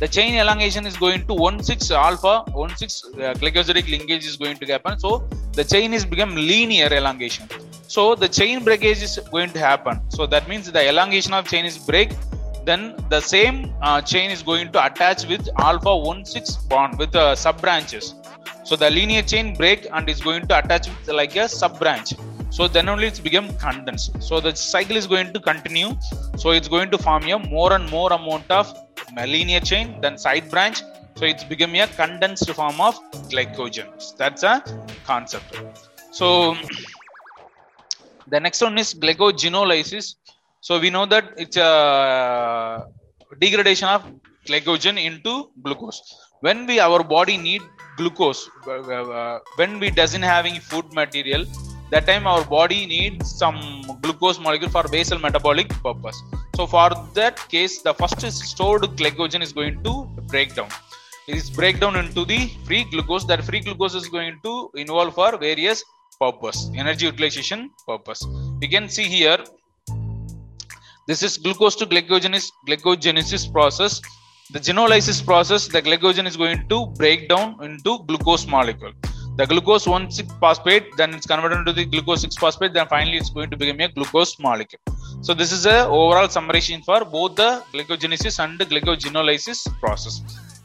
[0.00, 4.66] the chain elongation is going to 1,6 alpha, 1,6 uh, glycosidic linkage is going to
[4.66, 4.98] happen.
[4.98, 7.46] So the chain is become linear elongation.
[7.86, 10.00] So the chain breakage is going to happen.
[10.08, 12.12] So that means the elongation of chain is break.
[12.64, 17.34] Then the same uh, chain is going to attach with alpha 1,6 bond with uh,
[17.34, 18.14] sub branches.
[18.64, 22.14] So the linear chain break and is going to attach with like a sub branch
[22.50, 24.22] so then only it's become condensed.
[24.22, 25.90] So the cycle is going to continue.
[26.36, 28.66] So it's going to form a more and more amount of
[29.16, 30.82] linear chain then side branch.
[31.16, 32.94] So it's becoming a condensed form of
[33.30, 34.54] glycogen that's a
[35.04, 35.56] concept.
[36.10, 36.56] So
[38.28, 40.16] the next one is glycogenolysis.
[40.60, 42.86] So we know that it's a
[43.38, 44.02] degradation of
[44.46, 46.00] glycogen into glucose.
[46.40, 47.62] When we our body need
[47.96, 51.44] glucose uh, uh, when we doesn't having food material
[51.90, 53.58] that time our body needs some
[54.02, 56.22] glucose molecule for basal metabolic purpose.
[56.56, 60.68] So for that case the first stored glycogen is going to break down
[61.30, 63.24] it is break down into the free glucose.
[63.26, 65.84] That free glucose is going to involve for various
[66.20, 68.26] purpose energy utilization purpose.
[68.60, 69.38] You can see here
[71.06, 74.00] this is glucose to glycogenesis glycogenesis process.
[74.52, 78.92] The genolysis process the glycogen is going to break down into glucose molecule
[79.40, 83.30] the glucose 1,6 phosphate then it's converted into the glucose 6 phosphate then finally it's
[83.36, 84.82] going to become a glucose molecule.
[85.26, 90.16] So this is a overall summation for both the glycogenesis and the glycogenolysis process.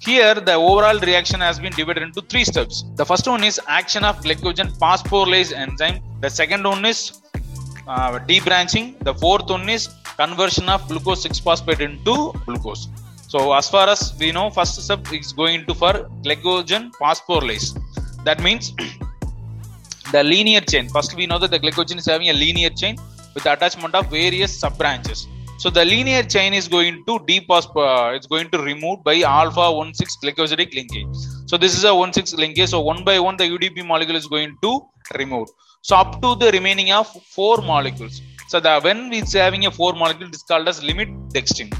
[0.07, 2.83] Here the overall reaction has been divided into three steps.
[3.01, 5.99] The first one is action of glycogen phosphorylase enzyme.
[6.25, 6.99] The second one is
[7.87, 8.87] uh, debranching.
[9.09, 12.89] The fourth one is conversion of glucose 6 phosphate into glucose.
[13.29, 15.93] So as far as we know first step is going to for
[16.25, 17.69] glycogen phosphorylase
[18.25, 18.73] that means
[20.11, 20.89] the linear chain.
[20.89, 22.97] First we know that the glycogen is having a linear chain
[23.33, 28.15] with attachment of various sub branches so the linear chain is going to dephosphor uh,
[28.15, 31.07] it's going to remove by alpha 1,6 glycosidic linkage.
[31.49, 32.69] So this is a 1,6 linkage.
[32.69, 34.71] So one by one the udp molecule is going to
[35.17, 35.47] remove.
[35.81, 38.21] So up to the remaining of four molecules.
[38.49, 41.73] So the when it's having a four molecule it's called as limit dextrin.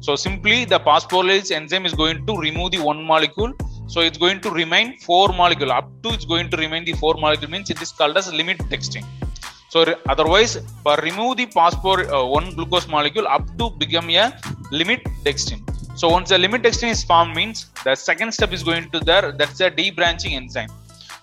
[0.00, 3.52] So simply the phosphorylase enzyme is going to remove the one molecule
[3.86, 5.72] so it's going to remain four molecule.
[5.72, 8.58] Up to it's going to remain the four molecule means it is called as limit
[8.70, 9.04] dextrin.
[9.70, 10.58] So otherwise
[11.02, 14.32] remove the phosphor uh, one glucose molecule up to become a
[14.70, 15.60] limit dextrin.
[15.98, 19.32] So once the limit dextrin is formed means the second step is going to there
[19.32, 20.70] that's a debranching enzyme.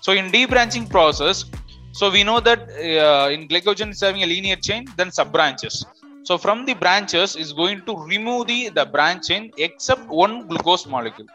[0.01, 1.45] So in debranching process
[1.93, 5.85] so we know that uh, in glycogen is having a linear chain then sub branches
[6.23, 10.85] so from the branches is going to remove the the branch chain except one glucose
[10.95, 11.27] molecule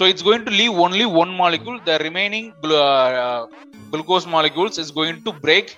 [0.00, 1.78] so it's going to leave only one molecule.
[1.88, 3.46] The remaining glu- uh,
[3.90, 5.76] glucose molecules is going to break.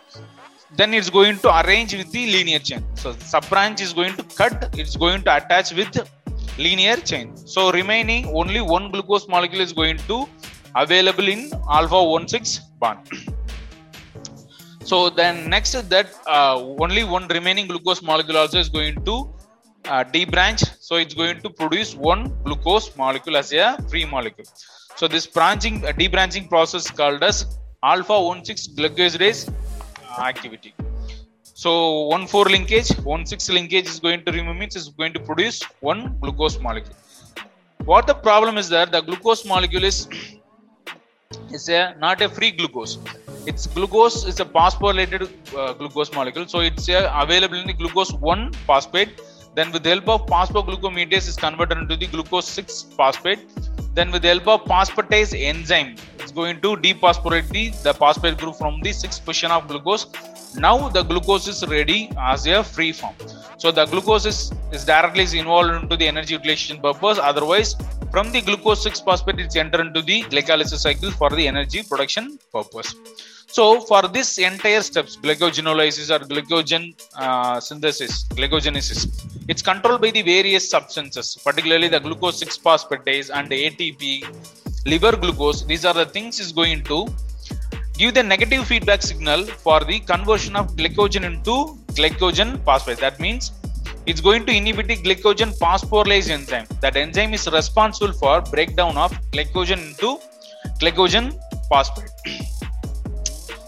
[0.76, 2.84] Then it's going to arrange with the linear chain.
[2.94, 4.54] So sub branch is going to cut.
[4.82, 5.90] It's going to attach with
[6.56, 7.36] linear chain.
[7.54, 10.18] So remaining only one glucose molecule is going to
[10.84, 13.00] available in alpha 1 6 bond.
[14.84, 19.16] So then next that uh, only one remaining glucose molecule also is going to
[19.86, 24.46] uh, branch, so it's going to produce one glucose molecule as a free molecule.
[24.96, 30.74] So this branching uh, debranching process called as alpha 1 6 glucosidase uh, activity.
[31.54, 35.20] So 1 4 linkage 1 6 linkage is going to remove means is going to
[35.20, 36.96] produce one glucose molecule.
[37.84, 40.08] What the problem is that the glucose molecule is
[41.56, 42.98] is a not a free glucose.
[43.46, 45.22] It's glucose is a phosphorylated
[45.56, 46.46] uh, glucose molecule.
[46.46, 49.20] So it's uh, available in the glucose 1 phosphate
[49.54, 53.40] then with the help of phosphoglucomutase is converted into the glucose 6 phosphate.
[53.94, 58.56] Then with the help of phosphatase enzyme it's going to dephosphorate the, the phosphate group
[58.56, 60.06] from the 6 position of glucose.
[60.56, 63.14] Now the glucose is ready as a free form.
[63.58, 67.18] So the glucose is, is directly is involved into the energy utilization purpose.
[67.18, 67.76] Otherwise
[68.10, 72.38] from the glucose 6 phosphate it's entered into the glycolysis cycle for the energy production
[72.50, 72.94] purpose
[73.56, 76.84] so for this entire steps glycogenolysis or glycogen
[77.24, 79.00] uh, synthesis glycogenesis
[79.52, 84.02] it's controlled by the various substances particularly the glucose 6 phosphatase and atp
[84.84, 85.64] liver glucose.
[85.64, 87.06] These are the things is going to
[87.96, 92.98] give the negative feedback signal for the conversion of glycogen into glycogen phosphate.
[92.98, 93.52] That means
[94.06, 96.66] it's going to inhibit the glycogen phosphorylase enzyme.
[96.80, 100.18] That enzyme is responsible for breakdown of glycogen into
[100.80, 101.38] glycogen
[101.68, 102.10] phosphate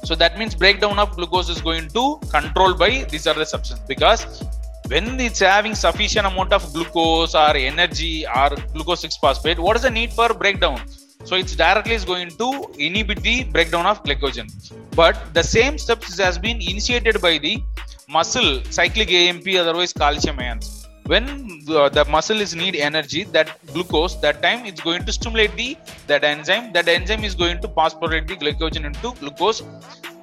[0.04, 3.84] so that means breakdown of glucose is going to control by these are the substances.
[3.86, 4.44] Because
[4.88, 9.82] when it's having sufficient amount of glucose or energy or glucose 6 phosphate what is
[9.82, 10.80] the need for breakdown?
[11.24, 14.48] So it's directly is going to inhibit the breakdown of glycogen.
[14.94, 17.62] But the same steps has been initiated by the
[18.08, 21.24] muscle cyclic amp otherwise calcium ions when
[21.66, 25.76] the, the muscle is need energy that glucose that time it's going to stimulate the
[26.06, 26.72] that enzyme.
[26.72, 29.62] That enzyme is going to phosphorate the glycogen into glucose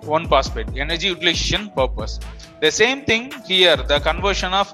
[0.02, 2.20] 1 phosphate energy utilization purpose.
[2.62, 4.74] The same thing here the conversion of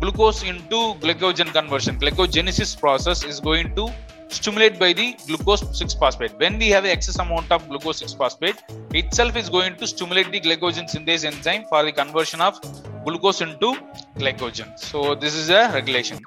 [0.00, 1.98] glucose into glycogen conversion.
[1.98, 3.92] Glycogenesis process is going to
[4.28, 6.38] stimulate by the glucose 6 phosphate.
[6.38, 8.62] When we have excess amount of glucose 6 phosphate
[8.92, 12.60] itself is going to stimulate the glycogen synthase enzyme for the conversion of
[13.04, 13.76] glucose into
[14.16, 14.78] glycogen.
[14.78, 16.18] So this is a regulation.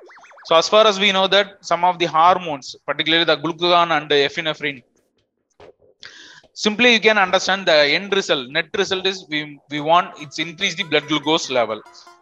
[0.45, 4.09] So as far as we know that some of the hormones particularly the glucagon and
[4.09, 4.81] the epinephrine
[6.53, 8.49] simply you can understand the end result.
[8.49, 11.81] Net result is we we want it's increase the blood glucose level.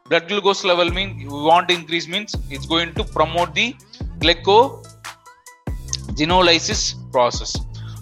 [0.09, 3.69] Blood glucose level mean we want increase means it's going to promote the
[4.23, 4.59] glyco
[6.19, 7.51] genolysis process.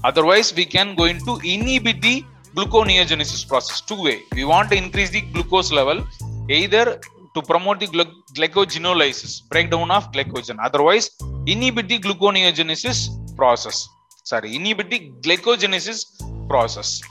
[0.03, 2.23] Otherwise we can go into inhibit the
[2.55, 3.81] gluconeogenesis process.
[3.81, 4.19] Two way.
[4.33, 6.07] We want to increase the glucose level
[6.49, 6.99] either
[7.35, 7.87] to promote the
[8.37, 10.57] glycogenolysis breakdown of glycogen.
[10.67, 11.09] Otherwise
[11.45, 12.99] inhibit the gluconeogenesis
[13.35, 13.87] process.
[14.23, 15.99] Sorry inhibit the glycogenesis
[16.47, 17.01] process.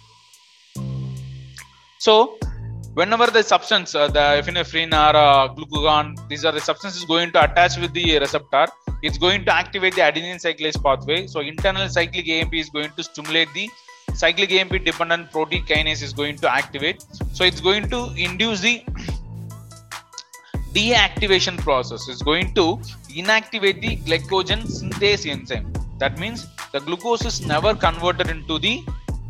[1.98, 2.38] So
[2.94, 7.40] whenever the substance uh, the epinephrine or uh, glucagon these are the substances going to
[7.46, 8.66] attach with the receptor
[9.06, 11.26] it's going to activate the adenine cyclase pathway.
[11.32, 13.68] So internal cyclic amp is going to stimulate the
[14.22, 17.04] cyclic amp dependent protein kinase is going to activate.
[17.32, 18.76] So it's going to induce the
[20.78, 22.08] deactivation process.
[22.08, 22.66] It's going to
[23.20, 25.70] inactivate the glycogen synthase enzyme.
[25.98, 28.74] That means the glucose is never converted into the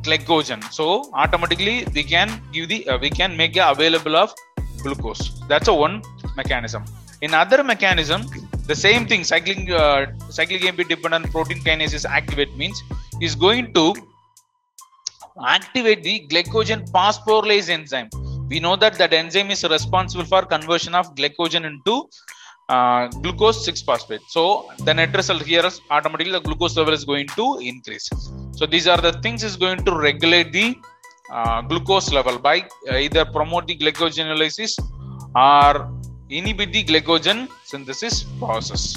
[0.03, 0.63] glycogen.
[0.79, 4.33] So automatically we can give the uh, we can make available of
[4.83, 5.25] glucose.
[5.49, 6.03] That's a one
[6.37, 6.85] mechanism.
[7.23, 8.23] In other mechanism
[8.67, 12.83] the same thing cyclic uh, cyclic amp dependent protein kinase is activate means
[13.21, 13.87] is going to
[15.57, 18.09] activate the glycogen phosphorylase enzyme.
[18.49, 22.09] We know that that enzyme is responsible for conversion of glycogen into
[22.69, 24.21] uh, glucose 6 phosphate.
[24.29, 28.09] So the net result here is automatically the glucose level is going to increase.
[28.53, 30.77] So these are the things is going to regulate the
[31.33, 34.79] uh, glucose level by either promote the glycogenolysis
[35.35, 35.91] or
[36.29, 38.97] inhibit the glycogen synthesis process.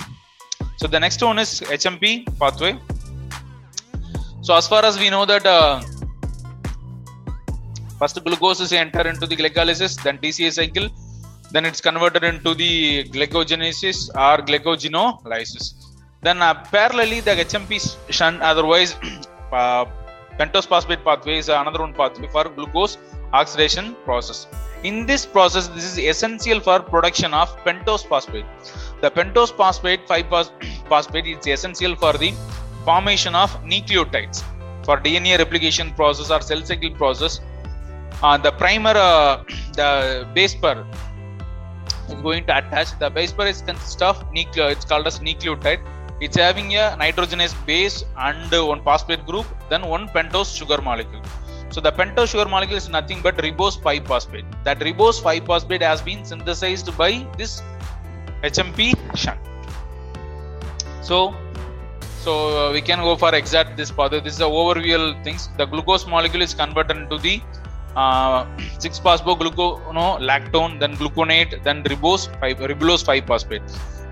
[0.77, 2.77] So the next one is hmp pathway.
[4.41, 5.81] So as far as we know that uh,
[7.99, 10.89] first glucose is enter into the glycolysis then tca cycle
[11.51, 15.73] then it's converted into the glycogenesis or glycogenolysis.
[16.21, 18.95] Then uh, parallelly the hmp shunt otherwise
[19.51, 19.85] uh,
[20.39, 22.97] pentose phosphate pathway is another one pathway for glucose
[23.33, 24.47] oxidation process.
[24.83, 28.45] In this process this is essential for production of pentose phosphate.
[29.01, 30.29] The pentose phosphate 5
[30.89, 32.33] phosphate is essential for the
[32.85, 34.43] formation of nucleotides.
[34.83, 37.41] For dna replication process or cell cycle process
[38.23, 40.85] uh, the primer uh, the base pair
[42.09, 42.97] is going to attach.
[42.99, 45.81] The base pair is consist of nucleo it's called as nucleotide.
[46.19, 51.21] It's having a nitrogenous base and one phosphate group, then one pentose sugar molecule.
[51.69, 54.45] So the pentose sugar molecule is nothing but ribose 5-phosphate.
[54.63, 57.61] That ribose 5-phosphate has been synthesized by this
[58.43, 59.39] HMP shunt.
[61.01, 61.35] So,
[62.19, 64.21] so uh, we can go for exact this pathway.
[64.21, 65.49] This is the overview things.
[65.57, 67.41] The glucose molecule is converted into the
[67.95, 68.45] uh,
[68.79, 73.61] 6-phosphogluconolactone, then gluconate, then ribose 5, ribulose 5-phosphate.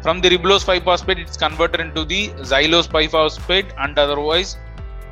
[0.02, 4.58] From the ribulose 5-phosphate, it's converted into the xylose 5-phosphate and otherwise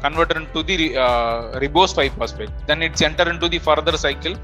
[0.05, 4.35] converted into the uh, ribose 5 phosphate then it's enter into the further cycle.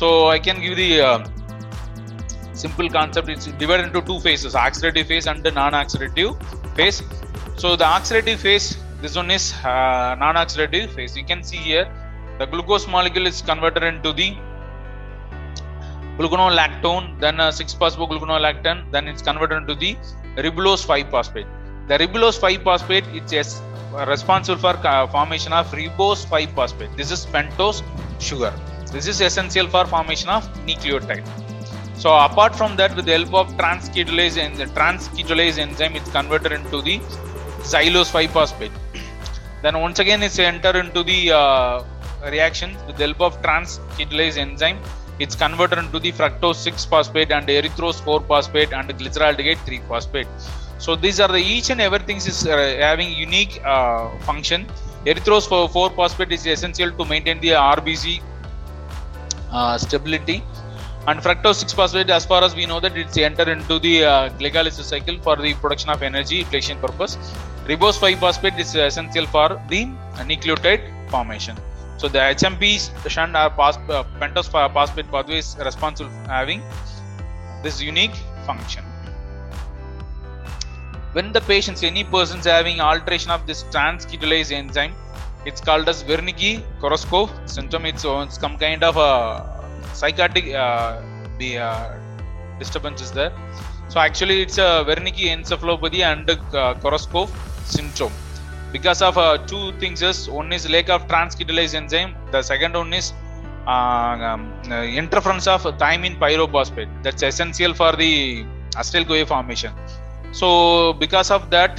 [0.00, 1.26] So i can give the uh,
[2.52, 3.28] simple concept.
[3.28, 6.32] It's divided into two phases oxidative phase and the non-oxidative
[6.76, 7.02] phase.
[7.56, 8.66] So the oxidative phase
[9.02, 11.16] this one is uh, non-oxidative phase.
[11.16, 11.86] You can see here
[12.38, 14.36] the glucose molecule is converted into the
[16.18, 19.96] gluconolactone then uh, 6-phosphogluconolactone then it's converted into the
[20.44, 21.46] ribulose 5 phosphate
[21.88, 23.32] the ribulose 5 phosphate it's
[24.04, 24.74] responsible for
[25.08, 26.94] formation of ribose 5 phosphate.
[26.96, 27.82] This is pentose
[28.18, 28.52] sugar.
[28.92, 31.26] This is essential for formation of nucleotide.
[31.96, 36.52] So apart from that with the help of transketolase and the transketolase enzyme it's converted
[36.52, 36.98] into the
[37.72, 38.72] xylose 5 phosphate.
[39.62, 41.84] Then once again it's entered into the uh,
[42.30, 42.76] reaction.
[42.86, 44.78] With the help of transketolase enzyme
[45.18, 50.28] it's converted into the fructose 6 phosphate and erythrose 4 phosphate and glyceraldehyde 3 phosphate
[50.78, 54.66] so these are the each and everything is uh, having unique uh, function.
[55.04, 58.20] Erythrose 4 phosphate is essential to maintain the rbc
[59.52, 60.42] uh, stability.
[61.06, 64.28] And fructose 6 phosphate as far as we know that it's enter into the uh,
[64.30, 67.16] glycolysis cycle for the production of energy utilization purpose.
[67.66, 69.86] Ribose 5 phosphate is essential for the
[70.30, 71.56] nucleotide formation.
[71.96, 72.62] So the hmp
[73.08, 73.50] shunt or
[74.20, 76.60] pentose phosphate pathway is responsible for having
[77.62, 78.85] this unique function
[81.16, 84.94] when the patients any persons having alteration of this transketolase enzyme
[85.48, 87.86] it's called as Wernicke-Korsakoff syndrome.
[87.86, 89.12] It's, it's some kind of a
[89.94, 91.00] psychotic uh,
[91.38, 91.94] the uh,
[92.58, 93.32] disturbance is there.
[93.88, 97.30] So actually it's a Wernicke encephalopathy and uh, Korsakoff
[97.64, 98.12] syndrome.
[98.72, 102.92] Because of uh, two things is one is lack of transketolase enzyme the second one
[102.92, 103.12] is
[103.66, 104.42] uh, um,
[105.02, 106.90] interference of thiamine pyrophosphate.
[107.04, 108.44] That's essential for the
[108.74, 109.72] acetyl formation
[110.40, 110.48] so
[111.04, 111.72] because of that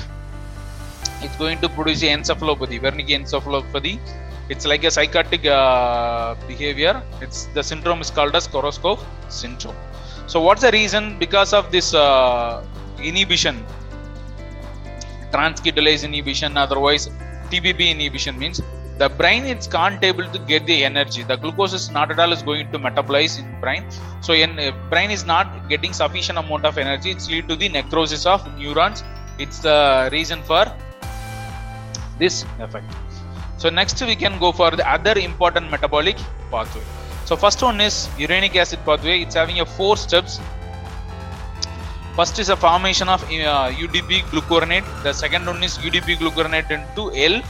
[1.24, 3.96] it's going to produce encephalopathy wernicke encephalopathy.
[4.50, 6.94] It's like a psychotic uh, behavior.
[7.22, 9.76] It's the syndrome is called as Korsakoff syndrome.
[10.26, 11.20] So what's the reason?
[11.20, 12.64] Because of this uh,
[13.10, 13.66] inhibition.
[15.34, 17.10] Transketolase inhibition otherwise
[17.52, 18.62] tbb inhibition means
[19.02, 21.24] the brain is can't able to get the energy.
[21.24, 23.84] The glucose is not at all is going to metabolize in brain.
[24.22, 27.12] So in uh, brain is not getting sufficient amount of energy.
[27.12, 29.04] It's lead to the necrosis of neurons.
[29.38, 30.66] It's the reason for
[32.18, 32.92] this effect.
[33.58, 36.18] So next we can go for the other important metabolic
[36.52, 36.84] pathway.
[37.26, 39.22] So first one is uronic acid pathway.
[39.22, 40.40] It's having a four steps.
[42.16, 44.86] First is a formation of uh, udp glucuronate.
[45.04, 47.44] The second one is udp glucuronate into l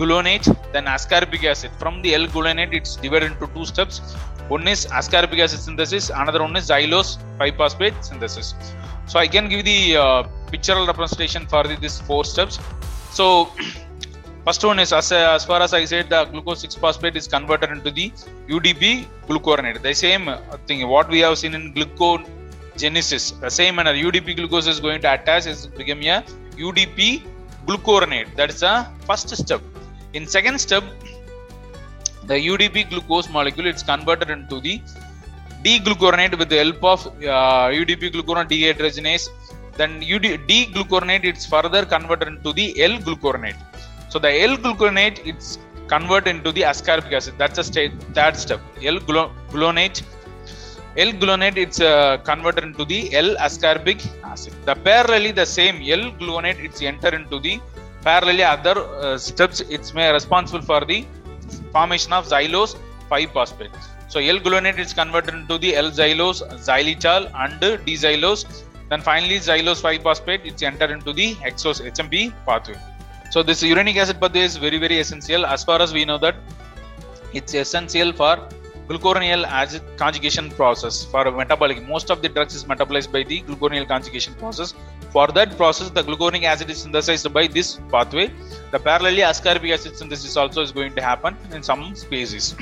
[0.00, 1.70] gulonate then ascorbic acid.
[1.82, 3.94] From the l gulonate it's divided into two steps.
[4.54, 8.48] One is ascorbic acid synthesis another one is xylose 5 phosphate synthesis.
[9.10, 10.22] So i can give the uh,
[10.52, 12.58] pictorial representation for the, these four steps.
[13.18, 13.26] So
[14.46, 17.70] first one is as, as far as i said the glucose 6 phosphate is converted
[17.76, 18.06] into the
[18.54, 18.84] udp
[19.28, 19.80] glucuronate.
[19.88, 20.26] The same
[20.68, 23.24] thing what we have seen in glucogenesis.
[23.44, 26.18] The same manner udp glucose is going to attach is become a
[26.68, 27.00] udp
[27.66, 28.30] glucuronate.
[28.38, 28.74] That is the
[29.08, 29.60] first step
[30.18, 30.84] in second step
[32.30, 34.74] the udp glucose molecule it's converted into the
[35.64, 39.26] d-glucuronate with the help of uh, udp glucuronate dehydrogenase
[39.80, 43.60] then UD, d-glucuronate it's further converted into the l-glucuronate.
[44.12, 45.58] So the l-glucuronate it's
[45.94, 47.34] converted into the ascorbic acid.
[47.42, 48.60] That's a state third step.
[48.94, 50.02] L-gulonate
[51.04, 54.00] l-gulonate it's uh, converted into the l-ascorbic
[54.32, 54.54] acid.
[54.68, 57.54] The parallelly the same l-gulonate it's enter into the
[58.08, 61.00] parallelly other uh, steps it's responsible for the
[61.76, 62.74] formation of xylose
[63.08, 63.76] 5 phosphate
[64.12, 68.42] so l-gulonate is converted into the l-xylose xylitol and d-xylose.
[68.90, 72.78] Then finally xylose 5 phosphate it's entered into the exos hmp pathway.
[73.30, 75.46] So this uronic acid pathway is very very essential.
[75.46, 76.34] As far as we know that
[77.32, 78.34] it's essential for
[78.90, 81.04] glucuroneal acid conjugation process.
[81.04, 84.74] For metabolic most of the drugs is metabolized by the glucuroneal conjugation process.
[85.10, 88.28] For that process the glucuronic acid is synthesized by this pathway.
[88.72, 92.54] The parallelly ascorbic acid synthesis also is going to happen in some species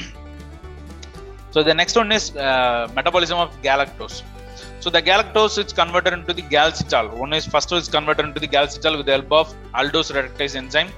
[1.51, 4.23] so the next one is uh, metabolism of galactose.
[4.81, 7.17] So the galactose is converted into the galactitol.
[7.17, 10.91] One is first is converted into the galactitol with the help of aldose reductase enzyme.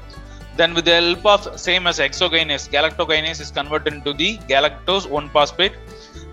[0.61, 5.73] Then with the help of same as hexokinase, galactokinase is converted into the galactose 1-phosphate.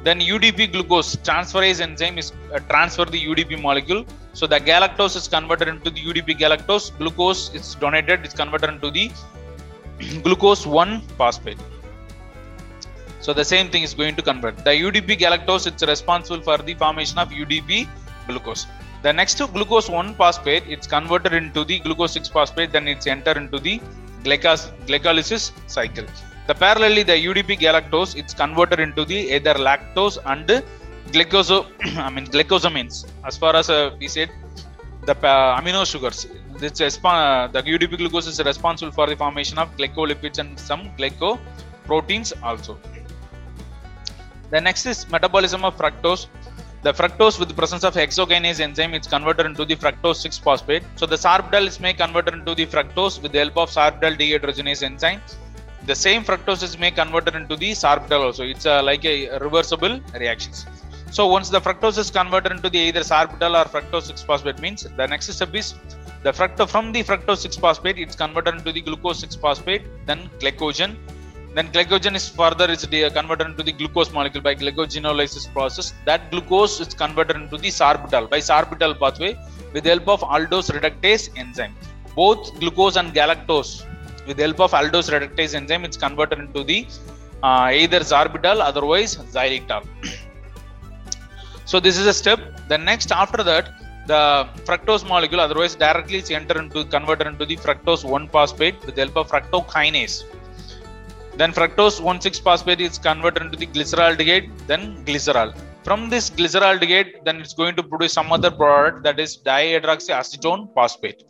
[0.04, 4.04] Then UDP glucose transferase enzyme is uh, transfer the UDP molecule.
[4.34, 6.86] So the galactose is converted into the UDP galactose.
[6.98, 8.26] Glucose is donated.
[8.26, 9.12] It's converted into the
[10.26, 11.62] glucose 1-phosphate.
[13.22, 14.58] So the same thing is going to convert.
[14.58, 17.88] The UDP galactose it's responsible for the formation of UDP
[18.28, 18.66] glucose.
[19.04, 23.32] The next glucose 1 phosphate it's converted into the glucose 6 phosphate then it's enter
[23.44, 23.80] into the
[24.26, 26.08] glycos- glycolysis cycle.
[26.48, 30.48] The parallelly the UDP galactose it's converted into the either lactose and
[31.14, 31.58] glycoso
[32.06, 33.06] I mean glycosamines.
[33.26, 34.30] As far as uh, we said
[35.06, 36.28] the uh, amino sugars
[36.62, 42.32] it's resp- the UDP glucose is responsible for the formation of glycolipids and some glycoproteins
[42.42, 42.78] also.
[44.50, 46.28] The next is metabolism of fructose.
[46.84, 50.84] The fructose with the presence of hexokinase enzyme is converted into the fructose 6 phosphate.
[50.96, 54.84] So the sorbitol is made converted into the fructose with the help of sorbitol dehydrogenase
[54.84, 55.22] enzyme.
[55.86, 58.44] The same fructose is made converted into the sorbitol also.
[58.44, 60.66] It's uh, like a reversible reactions.
[61.10, 64.84] So once the fructose is converted into the either sorbitol or fructose 6 phosphate means
[64.84, 65.74] the next step is
[66.24, 70.30] the fructose from the fructose 6 phosphate it's converted into the glucose 6 phosphate then
[70.40, 70.96] glycogen
[71.58, 72.84] then glycogen is further is
[73.18, 75.88] converted into the glucose molecule by glycogenolysis process.
[76.06, 79.32] That glucose is converted into the sorbitol by sorbitol pathway
[79.74, 81.74] with the help of aldose reductase enzyme.
[82.16, 83.72] Both glucose and galactose
[84.28, 86.80] with the help of aldose reductase enzyme it's converted into the
[87.42, 89.84] uh, either sorbitol otherwise xylitol.
[91.72, 92.40] So this is a step.
[92.70, 93.66] The next after that
[94.12, 98.96] the fructose molecule otherwise directly it's enter into converted into the fructose 1 phosphate with
[98.96, 100.18] the help of fructokinase
[101.40, 105.50] then fructose 1,6 phosphate is converted into the glyceraldehyde, then glycerol.
[105.84, 111.22] From this glyceraldehyde, then it's going to produce some other product that is dihydroxyacetone phosphate.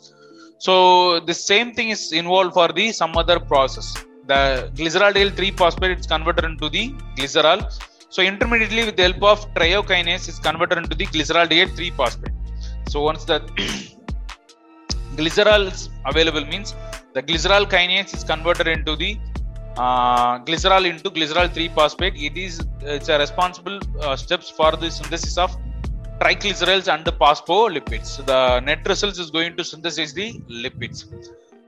[0.59, 3.87] So the same thing is involved for the some other process.
[4.31, 6.85] The glyceraldehyde 3 phosphate is converted into the
[7.17, 7.61] glycerol.
[8.09, 12.35] So intermediately with the help of triokinase is converted into the glyceraldehyde 3 phosphate.
[12.89, 13.39] So once the
[15.17, 16.73] glycerol is available means
[17.13, 19.11] the glycerol kinase is converted into the
[19.77, 22.15] uh, glycerol into glycerol 3 phosphate.
[22.15, 25.55] It is it's a responsible uh, steps for the synthesis of
[26.21, 28.09] triglyceryls and the phospholipids.
[28.25, 30.33] The net results is going to synthesize the
[30.65, 31.05] lipids.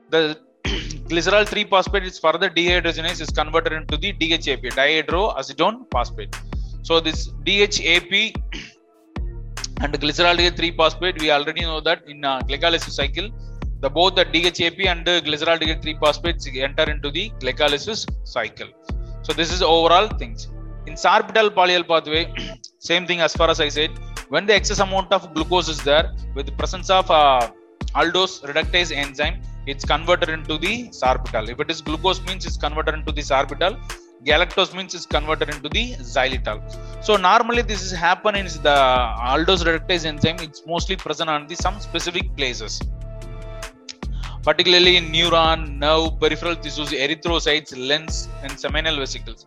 [0.10, 0.40] The
[1.10, 6.36] glycerol 3 phosphate is further dehydrogenase is converted into the DHAP dihydroacetone phosphate
[6.82, 8.12] so this DHAP
[9.82, 13.30] and glycerol 3 phosphate we already know that in uh, glycolysis cycle
[13.84, 18.00] the both the DHAP and the glycerol glyceraldehyde 3 phosphates enter into the glycolysis
[18.36, 18.70] cycle.
[19.26, 20.48] So this is overall things.
[20.88, 22.24] In sorbitol polyol pathway,
[22.90, 23.92] same thing as far as I said.
[24.34, 26.06] When the excess amount of glucose is there,
[26.36, 27.50] with the presence of uh,
[28.02, 29.38] aldose reductase enzyme,
[29.72, 31.50] it's converted into the sorbitol.
[31.54, 33.74] If it is glucose means it's converted into the sorbitol.
[34.30, 36.58] Galactose means it's converted into the xylitol.
[37.08, 38.78] So normally this is happen in the
[39.32, 40.40] aldose reductase enzyme.
[40.48, 42.82] It's mostly present on the some specific places
[44.44, 49.46] particularly in neuron, nerve, peripheral tissues, erythrocytes, lens, and seminal vesicles.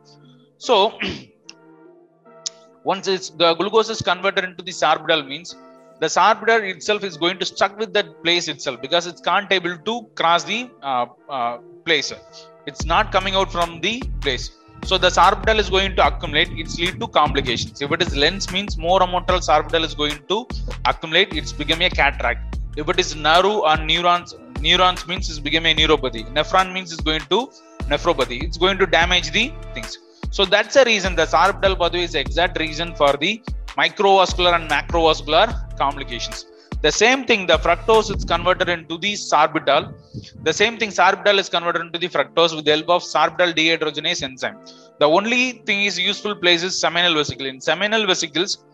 [0.59, 0.99] So,
[2.85, 5.55] once the glucose is converted into the sorbitol means
[6.01, 9.77] the sorbitol itself is going to stuck with that place itself because it can't able
[9.89, 12.13] to cross the uh, uh, place.
[12.67, 14.51] It's not coming out from the place.
[14.85, 16.49] So the sorbitol is going to accumulate.
[16.53, 17.81] It's lead to complications.
[17.81, 20.47] If it is lens means more amount of sorbitol is going to
[20.87, 21.33] accumulate.
[21.35, 22.59] It's becoming a cataract.
[22.77, 24.35] If it is nerve or neurons,
[24.67, 26.23] neurons means it's become a neuropathy.
[26.37, 27.41] Nephron means it's going to
[27.93, 28.43] nephropathy.
[28.47, 29.99] It's going to damage the things.
[30.31, 33.33] So that's the reason the sorbitol pathway is the exact reason for the
[33.81, 35.47] microvascular and macrovascular
[35.77, 36.47] complications.
[36.87, 39.83] The same thing, the fructose is converted into the sorbitol.
[40.43, 44.23] The same thing, sorbitol is converted into the fructose with the help of sorbitol dehydrogenase
[44.29, 44.57] enzyme.
[44.99, 47.47] The only thing is useful place is seminal vesicle.
[47.47, 48.65] In seminal vesicles,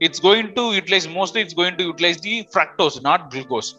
[0.00, 3.76] it's going to utilize mostly it's going to utilize the fructose, not glucose.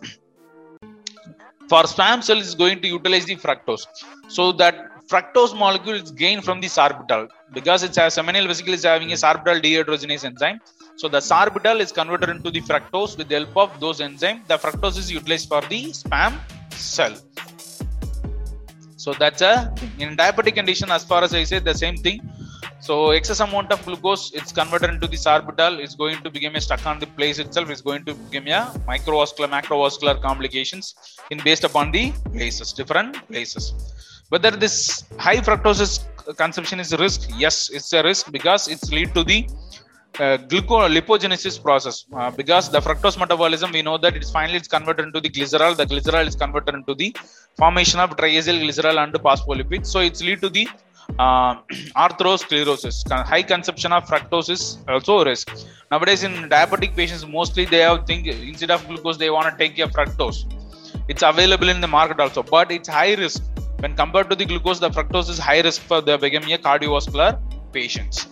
[1.69, 3.85] For sperm cell, is going to utilize the fructose.
[4.27, 4.75] So that
[5.07, 9.15] fructose molecule is gained from the sorbitol because it's a seminal vesicle is having a
[9.15, 10.59] sorbitol dehydrogenase enzyme.
[10.95, 14.47] So the sorbitol is converted into the fructose with the help of those enzymes.
[14.47, 16.35] The fructose is utilized for the sperm
[16.71, 17.15] cell.
[18.97, 20.89] So that's a in diabetic condition.
[20.91, 22.21] As far as I say, the same thing.
[22.87, 25.73] So excess amount of glucose it's converted into the sorbitol.
[25.83, 27.69] It's going to become a stuck on the place itself.
[27.73, 28.61] It's going to become a
[28.91, 30.85] microvascular, macrovascular complications
[31.31, 32.03] in based upon the
[32.35, 33.73] places, different places.
[34.29, 36.05] Whether this high fructose
[36.43, 37.29] consumption is a risk?
[37.35, 39.39] Yes, it's a risk because it's lead to the
[40.19, 44.71] uh, gluco- lipogenesis process uh, because the fructose metabolism we know that it's finally it's
[44.75, 47.09] converted into the glycerol the glycerol is converted into the
[47.61, 50.65] formation of triacyl glycerol and phospholipids so it's lead to the
[51.19, 51.55] uh,
[52.05, 55.49] atherosclerosis Con- high consumption of fructose is also a risk.
[55.91, 59.77] Nowadays in diabetic patients mostly they have think instead of glucose they want to take
[59.79, 60.39] a fructose.
[61.07, 63.43] It's available in the market also but it's high risk.
[63.79, 67.39] When compared to the glucose the fructose is high risk for the becoming cardiovascular
[67.71, 68.27] patients.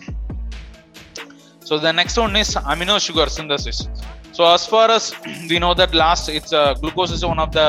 [1.60, 3.88] So the next one is amino sugar synthesis.
[4.36, 5.04] So as far as
[5.50, 7.68] we know that last, it's uh, glucose is one of the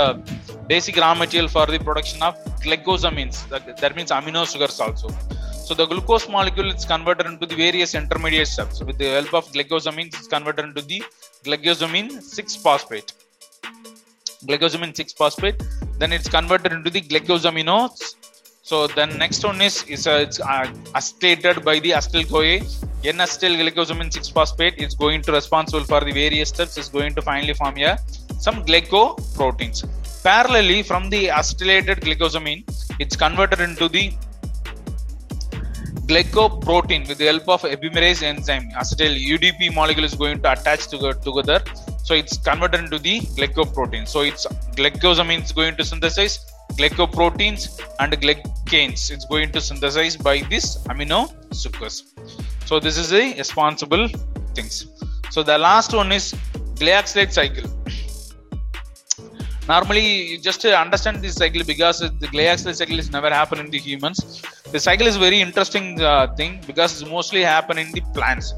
[0.72, 2.34] basic raw material for the production of
[2.66, 3.38] glycosamines.
[3.49, 5.09] That, that means amino sugars also.
[5.68, 8.84] So the glucose molecule is converted into the various intermediate steps.
[8.84, 11.03] With the help of glycosamines, it's converted into the
[11.43, 13.13] glycosamine 6-phosphate.
[14.47, 15.61] Glycosamine 6-phosphate.
[15.99, 18.16] Then it's converted into the glycosaminones.
[18.70, 20.66] So then next one is is uh, it's uh,
[21.68, 22.53] by the acetyl CoA.
[23.11, 26.76] N-acetyl glycosamine 6-phosphate is going to responsible for the various steps.
[26.84, 27.91] Is going to finally form a
[28.45, 29.82] some glycoproteins.
[30.24, 32.63] Parallelly, from the acetylated glycosamine,
[32.99, 34.05] it's converted into the
[36.09, 38.68] glycoprotein with the help of epimerase enzyme.
[38.72, 41.61] Acetyl UDP molecule is going to attach to- together.
[42.03, 44.07] So it's converted into the glycoprotein.
[44.07, 44.47] So it's
[44.82, 46.39] glycosamine is going to synthesize
[46.74, 49.11] glycoproteins and glycanes.
[49.11, 51.22] It's going to synthesize by this amino
[51.53, 52.13] sugars.
[52.66, 54.07] So this is a responsible
[54.53, 54.88] things.
[55.30, 56.34] So the last one is
[56.76, 57.70] glyoxylate cycle.
[59.68, 63.80] Normally, you just understand this cycle because the glyoxylate cycle is never happen in the
[63.80, 64.43] humans.
[64.72, 68.53] The cycle is very interesting uh, thing because it's mostly happen in the plants.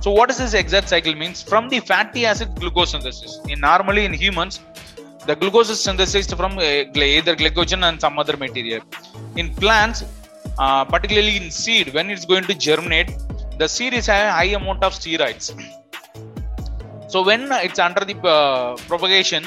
[0.00, 1.42] So what does this exact cycle means?
[1.42, 3.38] From the fatty acid glucose synthesis.
[3.48, 4.60] In normally in humans,
[5.28, 8.82] the glucose is synthesized from uh, either glycogen and some other material.
[9.40, 10.04] In plants,
[10.58, 13.10] uh, particularly in seed, when it's going to germinate,
[13.58, 15.46] the seed is having high amount of steroids.
[17.12, 19.44] So when it's under the uh, propagation,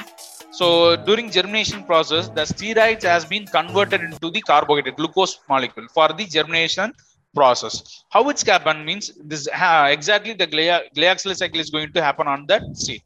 [0.60, 6.10] so during germination process, the steroids has been converted into the carbohydrate glucose molecule for
[6.20, 6.94] the germination
[7.34, 8.04] process.
[8.10, 12.46] How it's happen means this uh, exactly the glyoxylate cycle is going to happen on
[12.48, 13.02] that seed.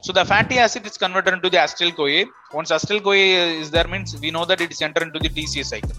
[0.00, 2.24] So the fatty acid is converted into the acetyl CoA.
[2.52, 5.64] Once acetyl CoA is there means we know that it is entered into the TCA
[5.64, 5.96] cycle.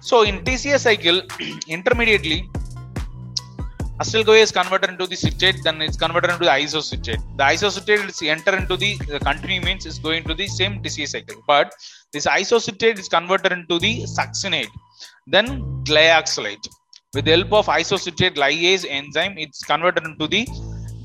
[0.00, 1.22] So in TCA cycle,
[1.68, 2.48] intermediately
[4.00, 7.22] acetyl CoA is converted into the citrate, then it's converted into the isocitrate.
[7.36, 11.08] The isocitrate is enter into the, the continue means is going to the same TCA
[11.08, 11.42] cycle.
[11.46, 11.72] But
[12.12, 14.72] this isocitrate is converted into the succinate,
[15.26, 15.46] then
[15.84, 16.66] glyoxylate.
[17.14, 20.46] With the help of isocitrate lyase enzyme, it's converted into the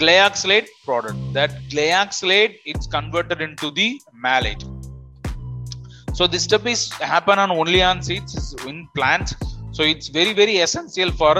[0.02, 1.20] glyoxylate product.
[1.38, 3.90] That glyoxylate it's converted into the
[4.26, 4.64] malate.
[6.14, 9.34] So this step is happen on only on seeds in plants.
[9.72, 11.36] So it's very very essential for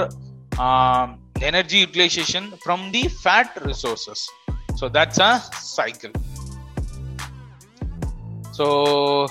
[0.66, 1.18] um,
[1.50, 4.20] energy utilization from the fat resources.
[4.76, 6.12] So that's a cycle.
[8.52, 9.26] So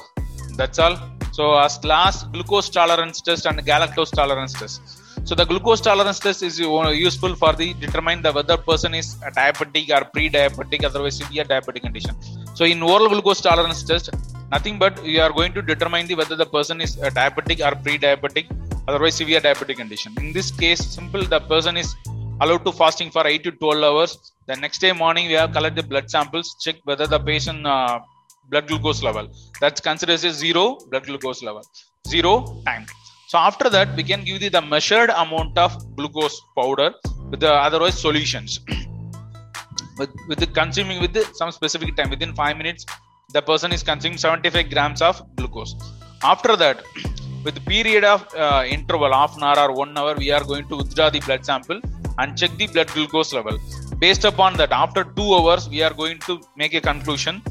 [0.56, 0.98] that's all.
[1.32, 5.01] So as last glucose tolerance test and galactose tolerance test.
[5.32, 9.86] So the glucose tolerance test is useful for the determine the whether person is diabetic
[9.98, 12.16] or pre-diabetic, otherwise severe diabetic condition.
[12.54, 14.10] So in oral glucose tolerance test,
[14.52, 18.48] nothing but you are going to determine the whether the person is diabetic or pre-diabetic,
[18.90, 20.12] otherwise severe diabetic condition.
[20.18, 21.96] In this case, simple the person is
[22.42, 24.34] allowed to fasting for 8 to 12 hours.
[24.48, 28.02] The next day morning we have collect the blood samples, check whether the patient uh,
[28.50, 29.30] blood glucose level.
[29.62, 31.64] That's considered as zero blood glucose level,
[32.06, 32.34] zero
[32.66, 32.86] time.
[33.32, 36.90] So after that, we can give you the measured amount of glucose powder
[37.30, 38.60] with the otherwise solutions.
[39.98, 42.86] with, with the consuming with the, some specific time within five minutes,
[43.32, 45.76] the person is consuming 75 grams of glucose.
[46.22, 46.84] After that,
[47.46, 50.68] with the period of uh, interval half an hour or one hour, we are going
[50.68, 51.80] to withdraw the blood sample
[52.18, 53.58] and check the blood glucose level.
[54.00, 57.42] Based upon that, after two hours, we are going to make a conclusion.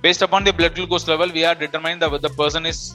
[0.00, 2.94] Based upon the blood glucose level, we are determining that the person is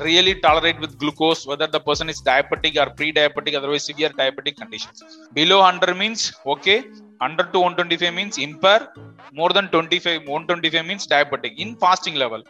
[0.00, 5.02] really tolerate with glucose, whether the person is diabetic or pre-diabetic, otherwise severe diabetic conditions.
[5.32, 6.84] Below 100 means okay,
[7.20, 8.88] under to 125 means impair,
[9.32, 12.42] more than 25, 125 means diabetic in fasting level.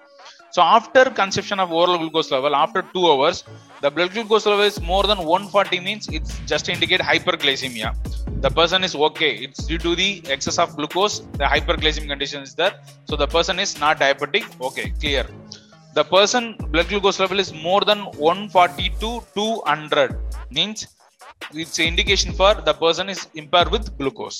[0.50, 3.42] So after consumption of oral glucose level, after two hours,
[3.80, 7.90] the blood glucose level is more than 140 means it's just indicate hyperglycemia.
[8.40, 9.32] The person is okay.
[9.36, 12.74] It's due to the excess of glucose, the hyperglycemic condition is there.
[13.06, 14.44] So the person is not diabetic.
[14.60, 15.26] Okay, clear.
[15.96, 20.16] The person blood glucose level is more than 140 to 200
[20.50, 20.88] means
[21.52, 24.38] it's indication for the person is impaired with glucose.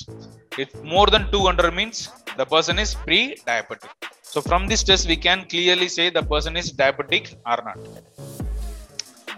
[0.59, 1.99] If more than 200 means
[2.37, 3.93] the person is pre-diabetic.
[4.23, 7.79] So from this test we can clearly say the person is diabetic or not.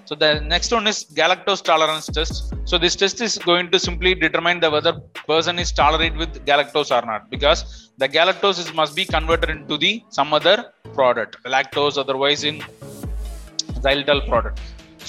[0.08, 2.54] So the next one is galactose tolerance test.
[2.70, 4.92] So this test is going to simply determine the whether
[5.30, 9.76] person is tolerate with galactose or not because the galactose is, must be converted into
[9.76, 10.56] the some other
[10.94, 12.60] product, lactose otherwise in
[13.86, 14.60] xylitol product.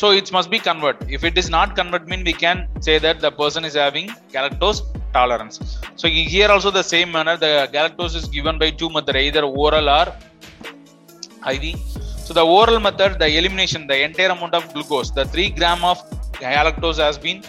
[0.01, 1.11] So it must be converted.
[1.11, 4.81] If it is not converted, mean we can say that the person is having galactose
[5.13, 5.59] tolerance.
[5.95, 9.89] So here also the same manner, the galactose is given by two method, either oral
[9.89, 10.07] or
[11.53, 11.65] IV.
[12.27, 15.97] So the oral method, the elimination, the entire amount of glucose, the three gram of
[16.43, 17.41] galactose has been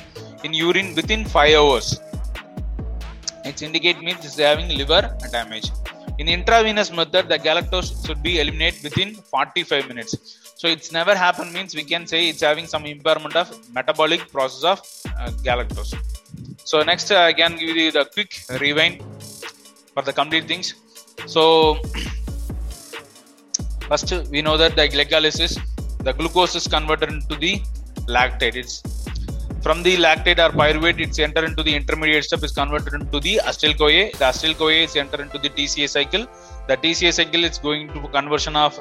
[0.44, 1.86] in urine within five hours.
[3.44, 5.02] It's indicate means it's having liver
[5.32, 5.68] damage.
[6.18, 10.12] In intravenous method, the galactose should be eliminated within 45 minutes.
[10.54, 14.62] So it's never happened means we can say it's having some impairment of metabolic process
[14.62, 14.78] of
[15.18, 15.92] uh, galactose.
[16.62, 19.02] So next uh, I can give you the quick rewind
[19.92, 20.74] for the complete things.
[21.26, 21.80] So
[23.88, 25.52] first we know that the glycolysis,
[26.06, 27.60] the glucose is converted into the
[28.16, 28.56] lactate.
[28.62, 28.82] It's
[29.62, 33.40] from the lactate or pyruvate, it's enter into the intermediate step is converted into the
[33.44, 34.04] acetyl CoA.
[34.20, 36.26] The acetyl CoA is enter into the TCA cycle.
[36.68, 38.78] The TCA cycle is going to conversion of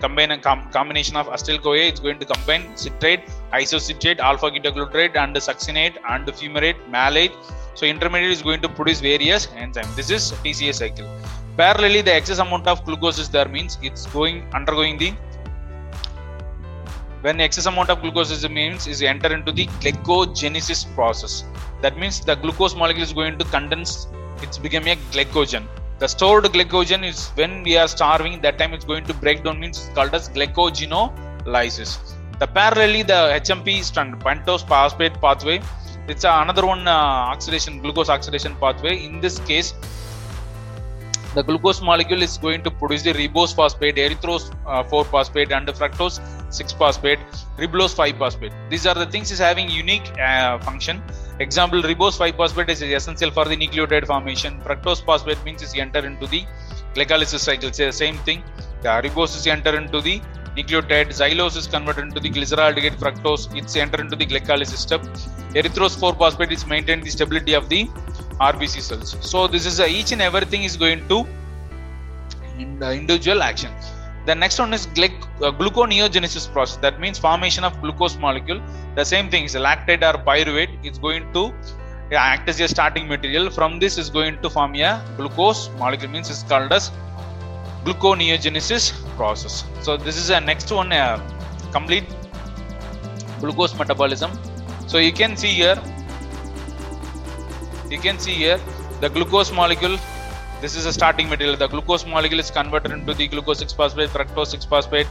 [0.00, 1.84] combine com, combination of acetyl CoA.
[1.90, 7.32] It's going to combine citrate, isocitrate, alpha ketoglutarate, and succinate and fumarate, malate.
[7.74, 9.94] So intermediate is going to produce various enzymes.
[9.96, 11.08] This is TCA cycle.
[11.58, 15.10] Parallelly, the excess amount of glucose is there means it's going undergoing the
[17.22, 21.42] when excess amount of glucose is means is enter into the glycogenesis process.
[21.82, 24.06] That means the glucose molecule is going to condense
[24.40, 25.64] it's becoming a glycogen.
[25.98, 29.58] The stored glycogen is when we are starving that time it's going to break down
[29.58, 31.98] means it's called as glycogenolysis.
[32.38, 35.60] The parallelly the hmp strand pentose phosphate pathway
[36.06, 39.04] it's another one uh, oxidation glucose oxidation pathway.
[39.04, 39.74] In this case
[41.34, 45.68] the glucose molecule is going to produce the ribose phosphate, erythrose uh, 4 phosphate, and
[45.68, 46.20] the fructose
[46.52, 47.18] 6 phosphate,
[47.58, 48.52] ribulose 5 phosphate.
[48.70, 51.02] These are the things is having unique uh, function.
[51.38, 54.60] Example, ribose 5 phosphate is essential for the nucleotide formation.
[54.60, 56.44] Fructose phosphate means is enter into the
[56.94, 57.72] glycolysis cycle.
[57.72, 58.42] Say the same thing.
[58.82, 60.20] The ribose is enter into the
[60.58, 61.08] nucleotide.
[61.20, 63.44] Xylose is converted into the glyceraldehyde fructose.
[63.56, 65.02] It's entered into the glycolysis step.
[65.60, 67.84] Erythrose 4 phosphate is maintained the stability of the
[68.52, 69.16] RBC cells.
[69.20, 71.26] So this is uh, each and everything is going to
[72.58, 73.72] in the individual action.
[74.26, 76.76] The next one is glyc- uh, gluconeogenesis process.
[76.78, 78.60] That means formation of glucose molecule.
[78.94, 80.72] The same thing is lactate or pyruvate.
[80.82, 81.52] It's going to
[82.12, 83.50] act as a starting material.
[83.50, 86.10] From this is going to form a glucose molecule.
[86.10, 86.90] Means it's called as
[87.84, 89.64] gluconeogenesis process.
[89.80, 91.18] So this is a next one, uh,
[91.72, 92.04] complete
[93.40, 94.30] glucose metabolism.
[94.86, 95.80] So you can see here
[97.90, 98.60] you can see here
[99.00, 99.98] the glucose molecule.
[100.60, 101.56] This is a starting material.
[101.56, 105.06] The glucose molecule is converted into the glucose 6 phosphate fructose 6 phosphate.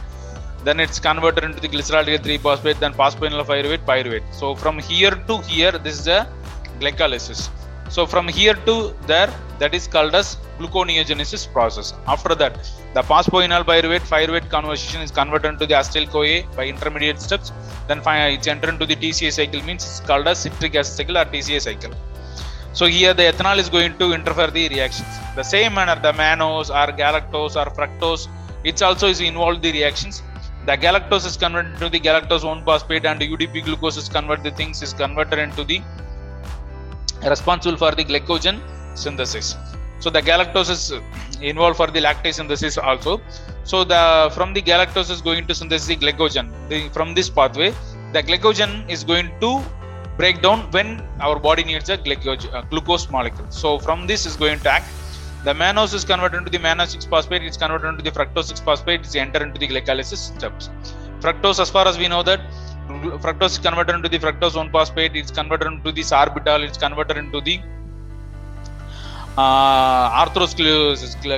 [0.64, 4.26] Then it's converted into the glyceraldehyde 3 phosphate then phosphoenol pyruvate pyruvate.
[4.32, 6.28] So from here to here this is a
[6.80, 7.48] glycolysis
[7.96, 8.74] so from here to
[9.06, 12.54] there that is called as gluconeogenesis process after that
[12.96, 17.50] the phosphoenol pyruvate pyruvate conversion is converted into the acetyl coa by intermediate steps
[17.88, 18.00] then
[18.36, 21.60] it's entered into the tca cycle means it's called as citric acid cycle or tca
[21.68, 21.94] cycle
[22.78, 25.08] so here the ethanol is going to interfere the reactions.
[25.34, 28.28] The same manner the mannose or galactose or fructose,
[28.62, 30.22] it also is involved the reactions.
[30.66, 34.50] The galactose is converted into the galactose 1 phosphate and UDP glucose is converted the
[34.52, 35.82] things is converted into the
[37.24, 38.60] responsible for the glycogen
[38.94, 39.56] synthesis.
[40.00, 40.92] So the galactose is
[41.40, 43.20] involved for the lactase synthesis also.
[43.64, 46.46] So the from the galactose is going to synthesize the glycogen.
[46.68, 47.74] The, from this pathway,
[48.12, 49.62] the glycogen is going to
[50.16, 53.46] break down when our body needs a uh, glucose molecule.
[53.50, 54.88] So from this is going to act.
[55.44, 57.42] The mannose is converted into the mannose 6 phosphate.
[57.42, 59.00] It's converted into the fructose 6 phosphate.
[59.00, 60.70] It's enter into the glycolysis steps.
[61.20, 62.40] Fructose, as far as we know that
[62.88, 65.14] fructose is converted into the fructose 1 phosphate.
[65.14, 66.66] It's converted into the sorbitol.
[66.66, 67.60] It's converted into the
[69.36, 70.24] uh,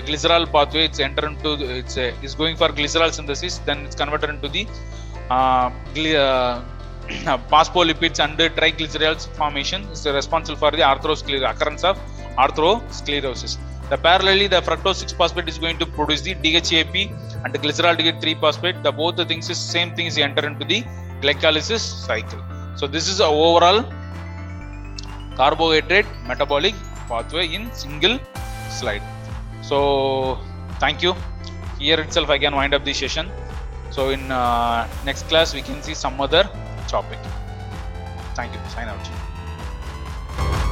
[0.06, 0.84] glycerol pathway.
[0.86, 3.58] It's enter into it's uh, is going for glycerol synthesis.
[3.58, 4.66] Then it's converted into the
[5.30, 5.70] uh,
[6.16, 6.62] uh
[7.52, 11.98] phospholipids and triglycerides formation is responsible for the arthrosclerosis occurrence of
[12.44, 13.58] arthrosclerosis.
[13.90, 16.94] The parallelly, the fructose 6 phosphate is going to produce the DHAP
[17.44, 18.82] and the glyceraldehyde 3 phosphate.
[18.84, 20.84] The both the things is same thing is enter into the
[21.22, 22.40] glycolysis cycle.
[22.76, 23.84] So this is a overall
[25.34, 26.74] carbohydrate metabolic
[27.08, 28.20] pathway in single
[28.68, 29.02] slide.
[29.60, 30.38] So
[30.78, 31.14] thank you.
[31.80, 33.28] Here itself I can wind up the session.
[33.90, 36.44] So in uh, next class we can see some other
[36.86, 37.18] topic.
[38.36, 38.60] Thank you.
[38.68, 40.69] Sign out.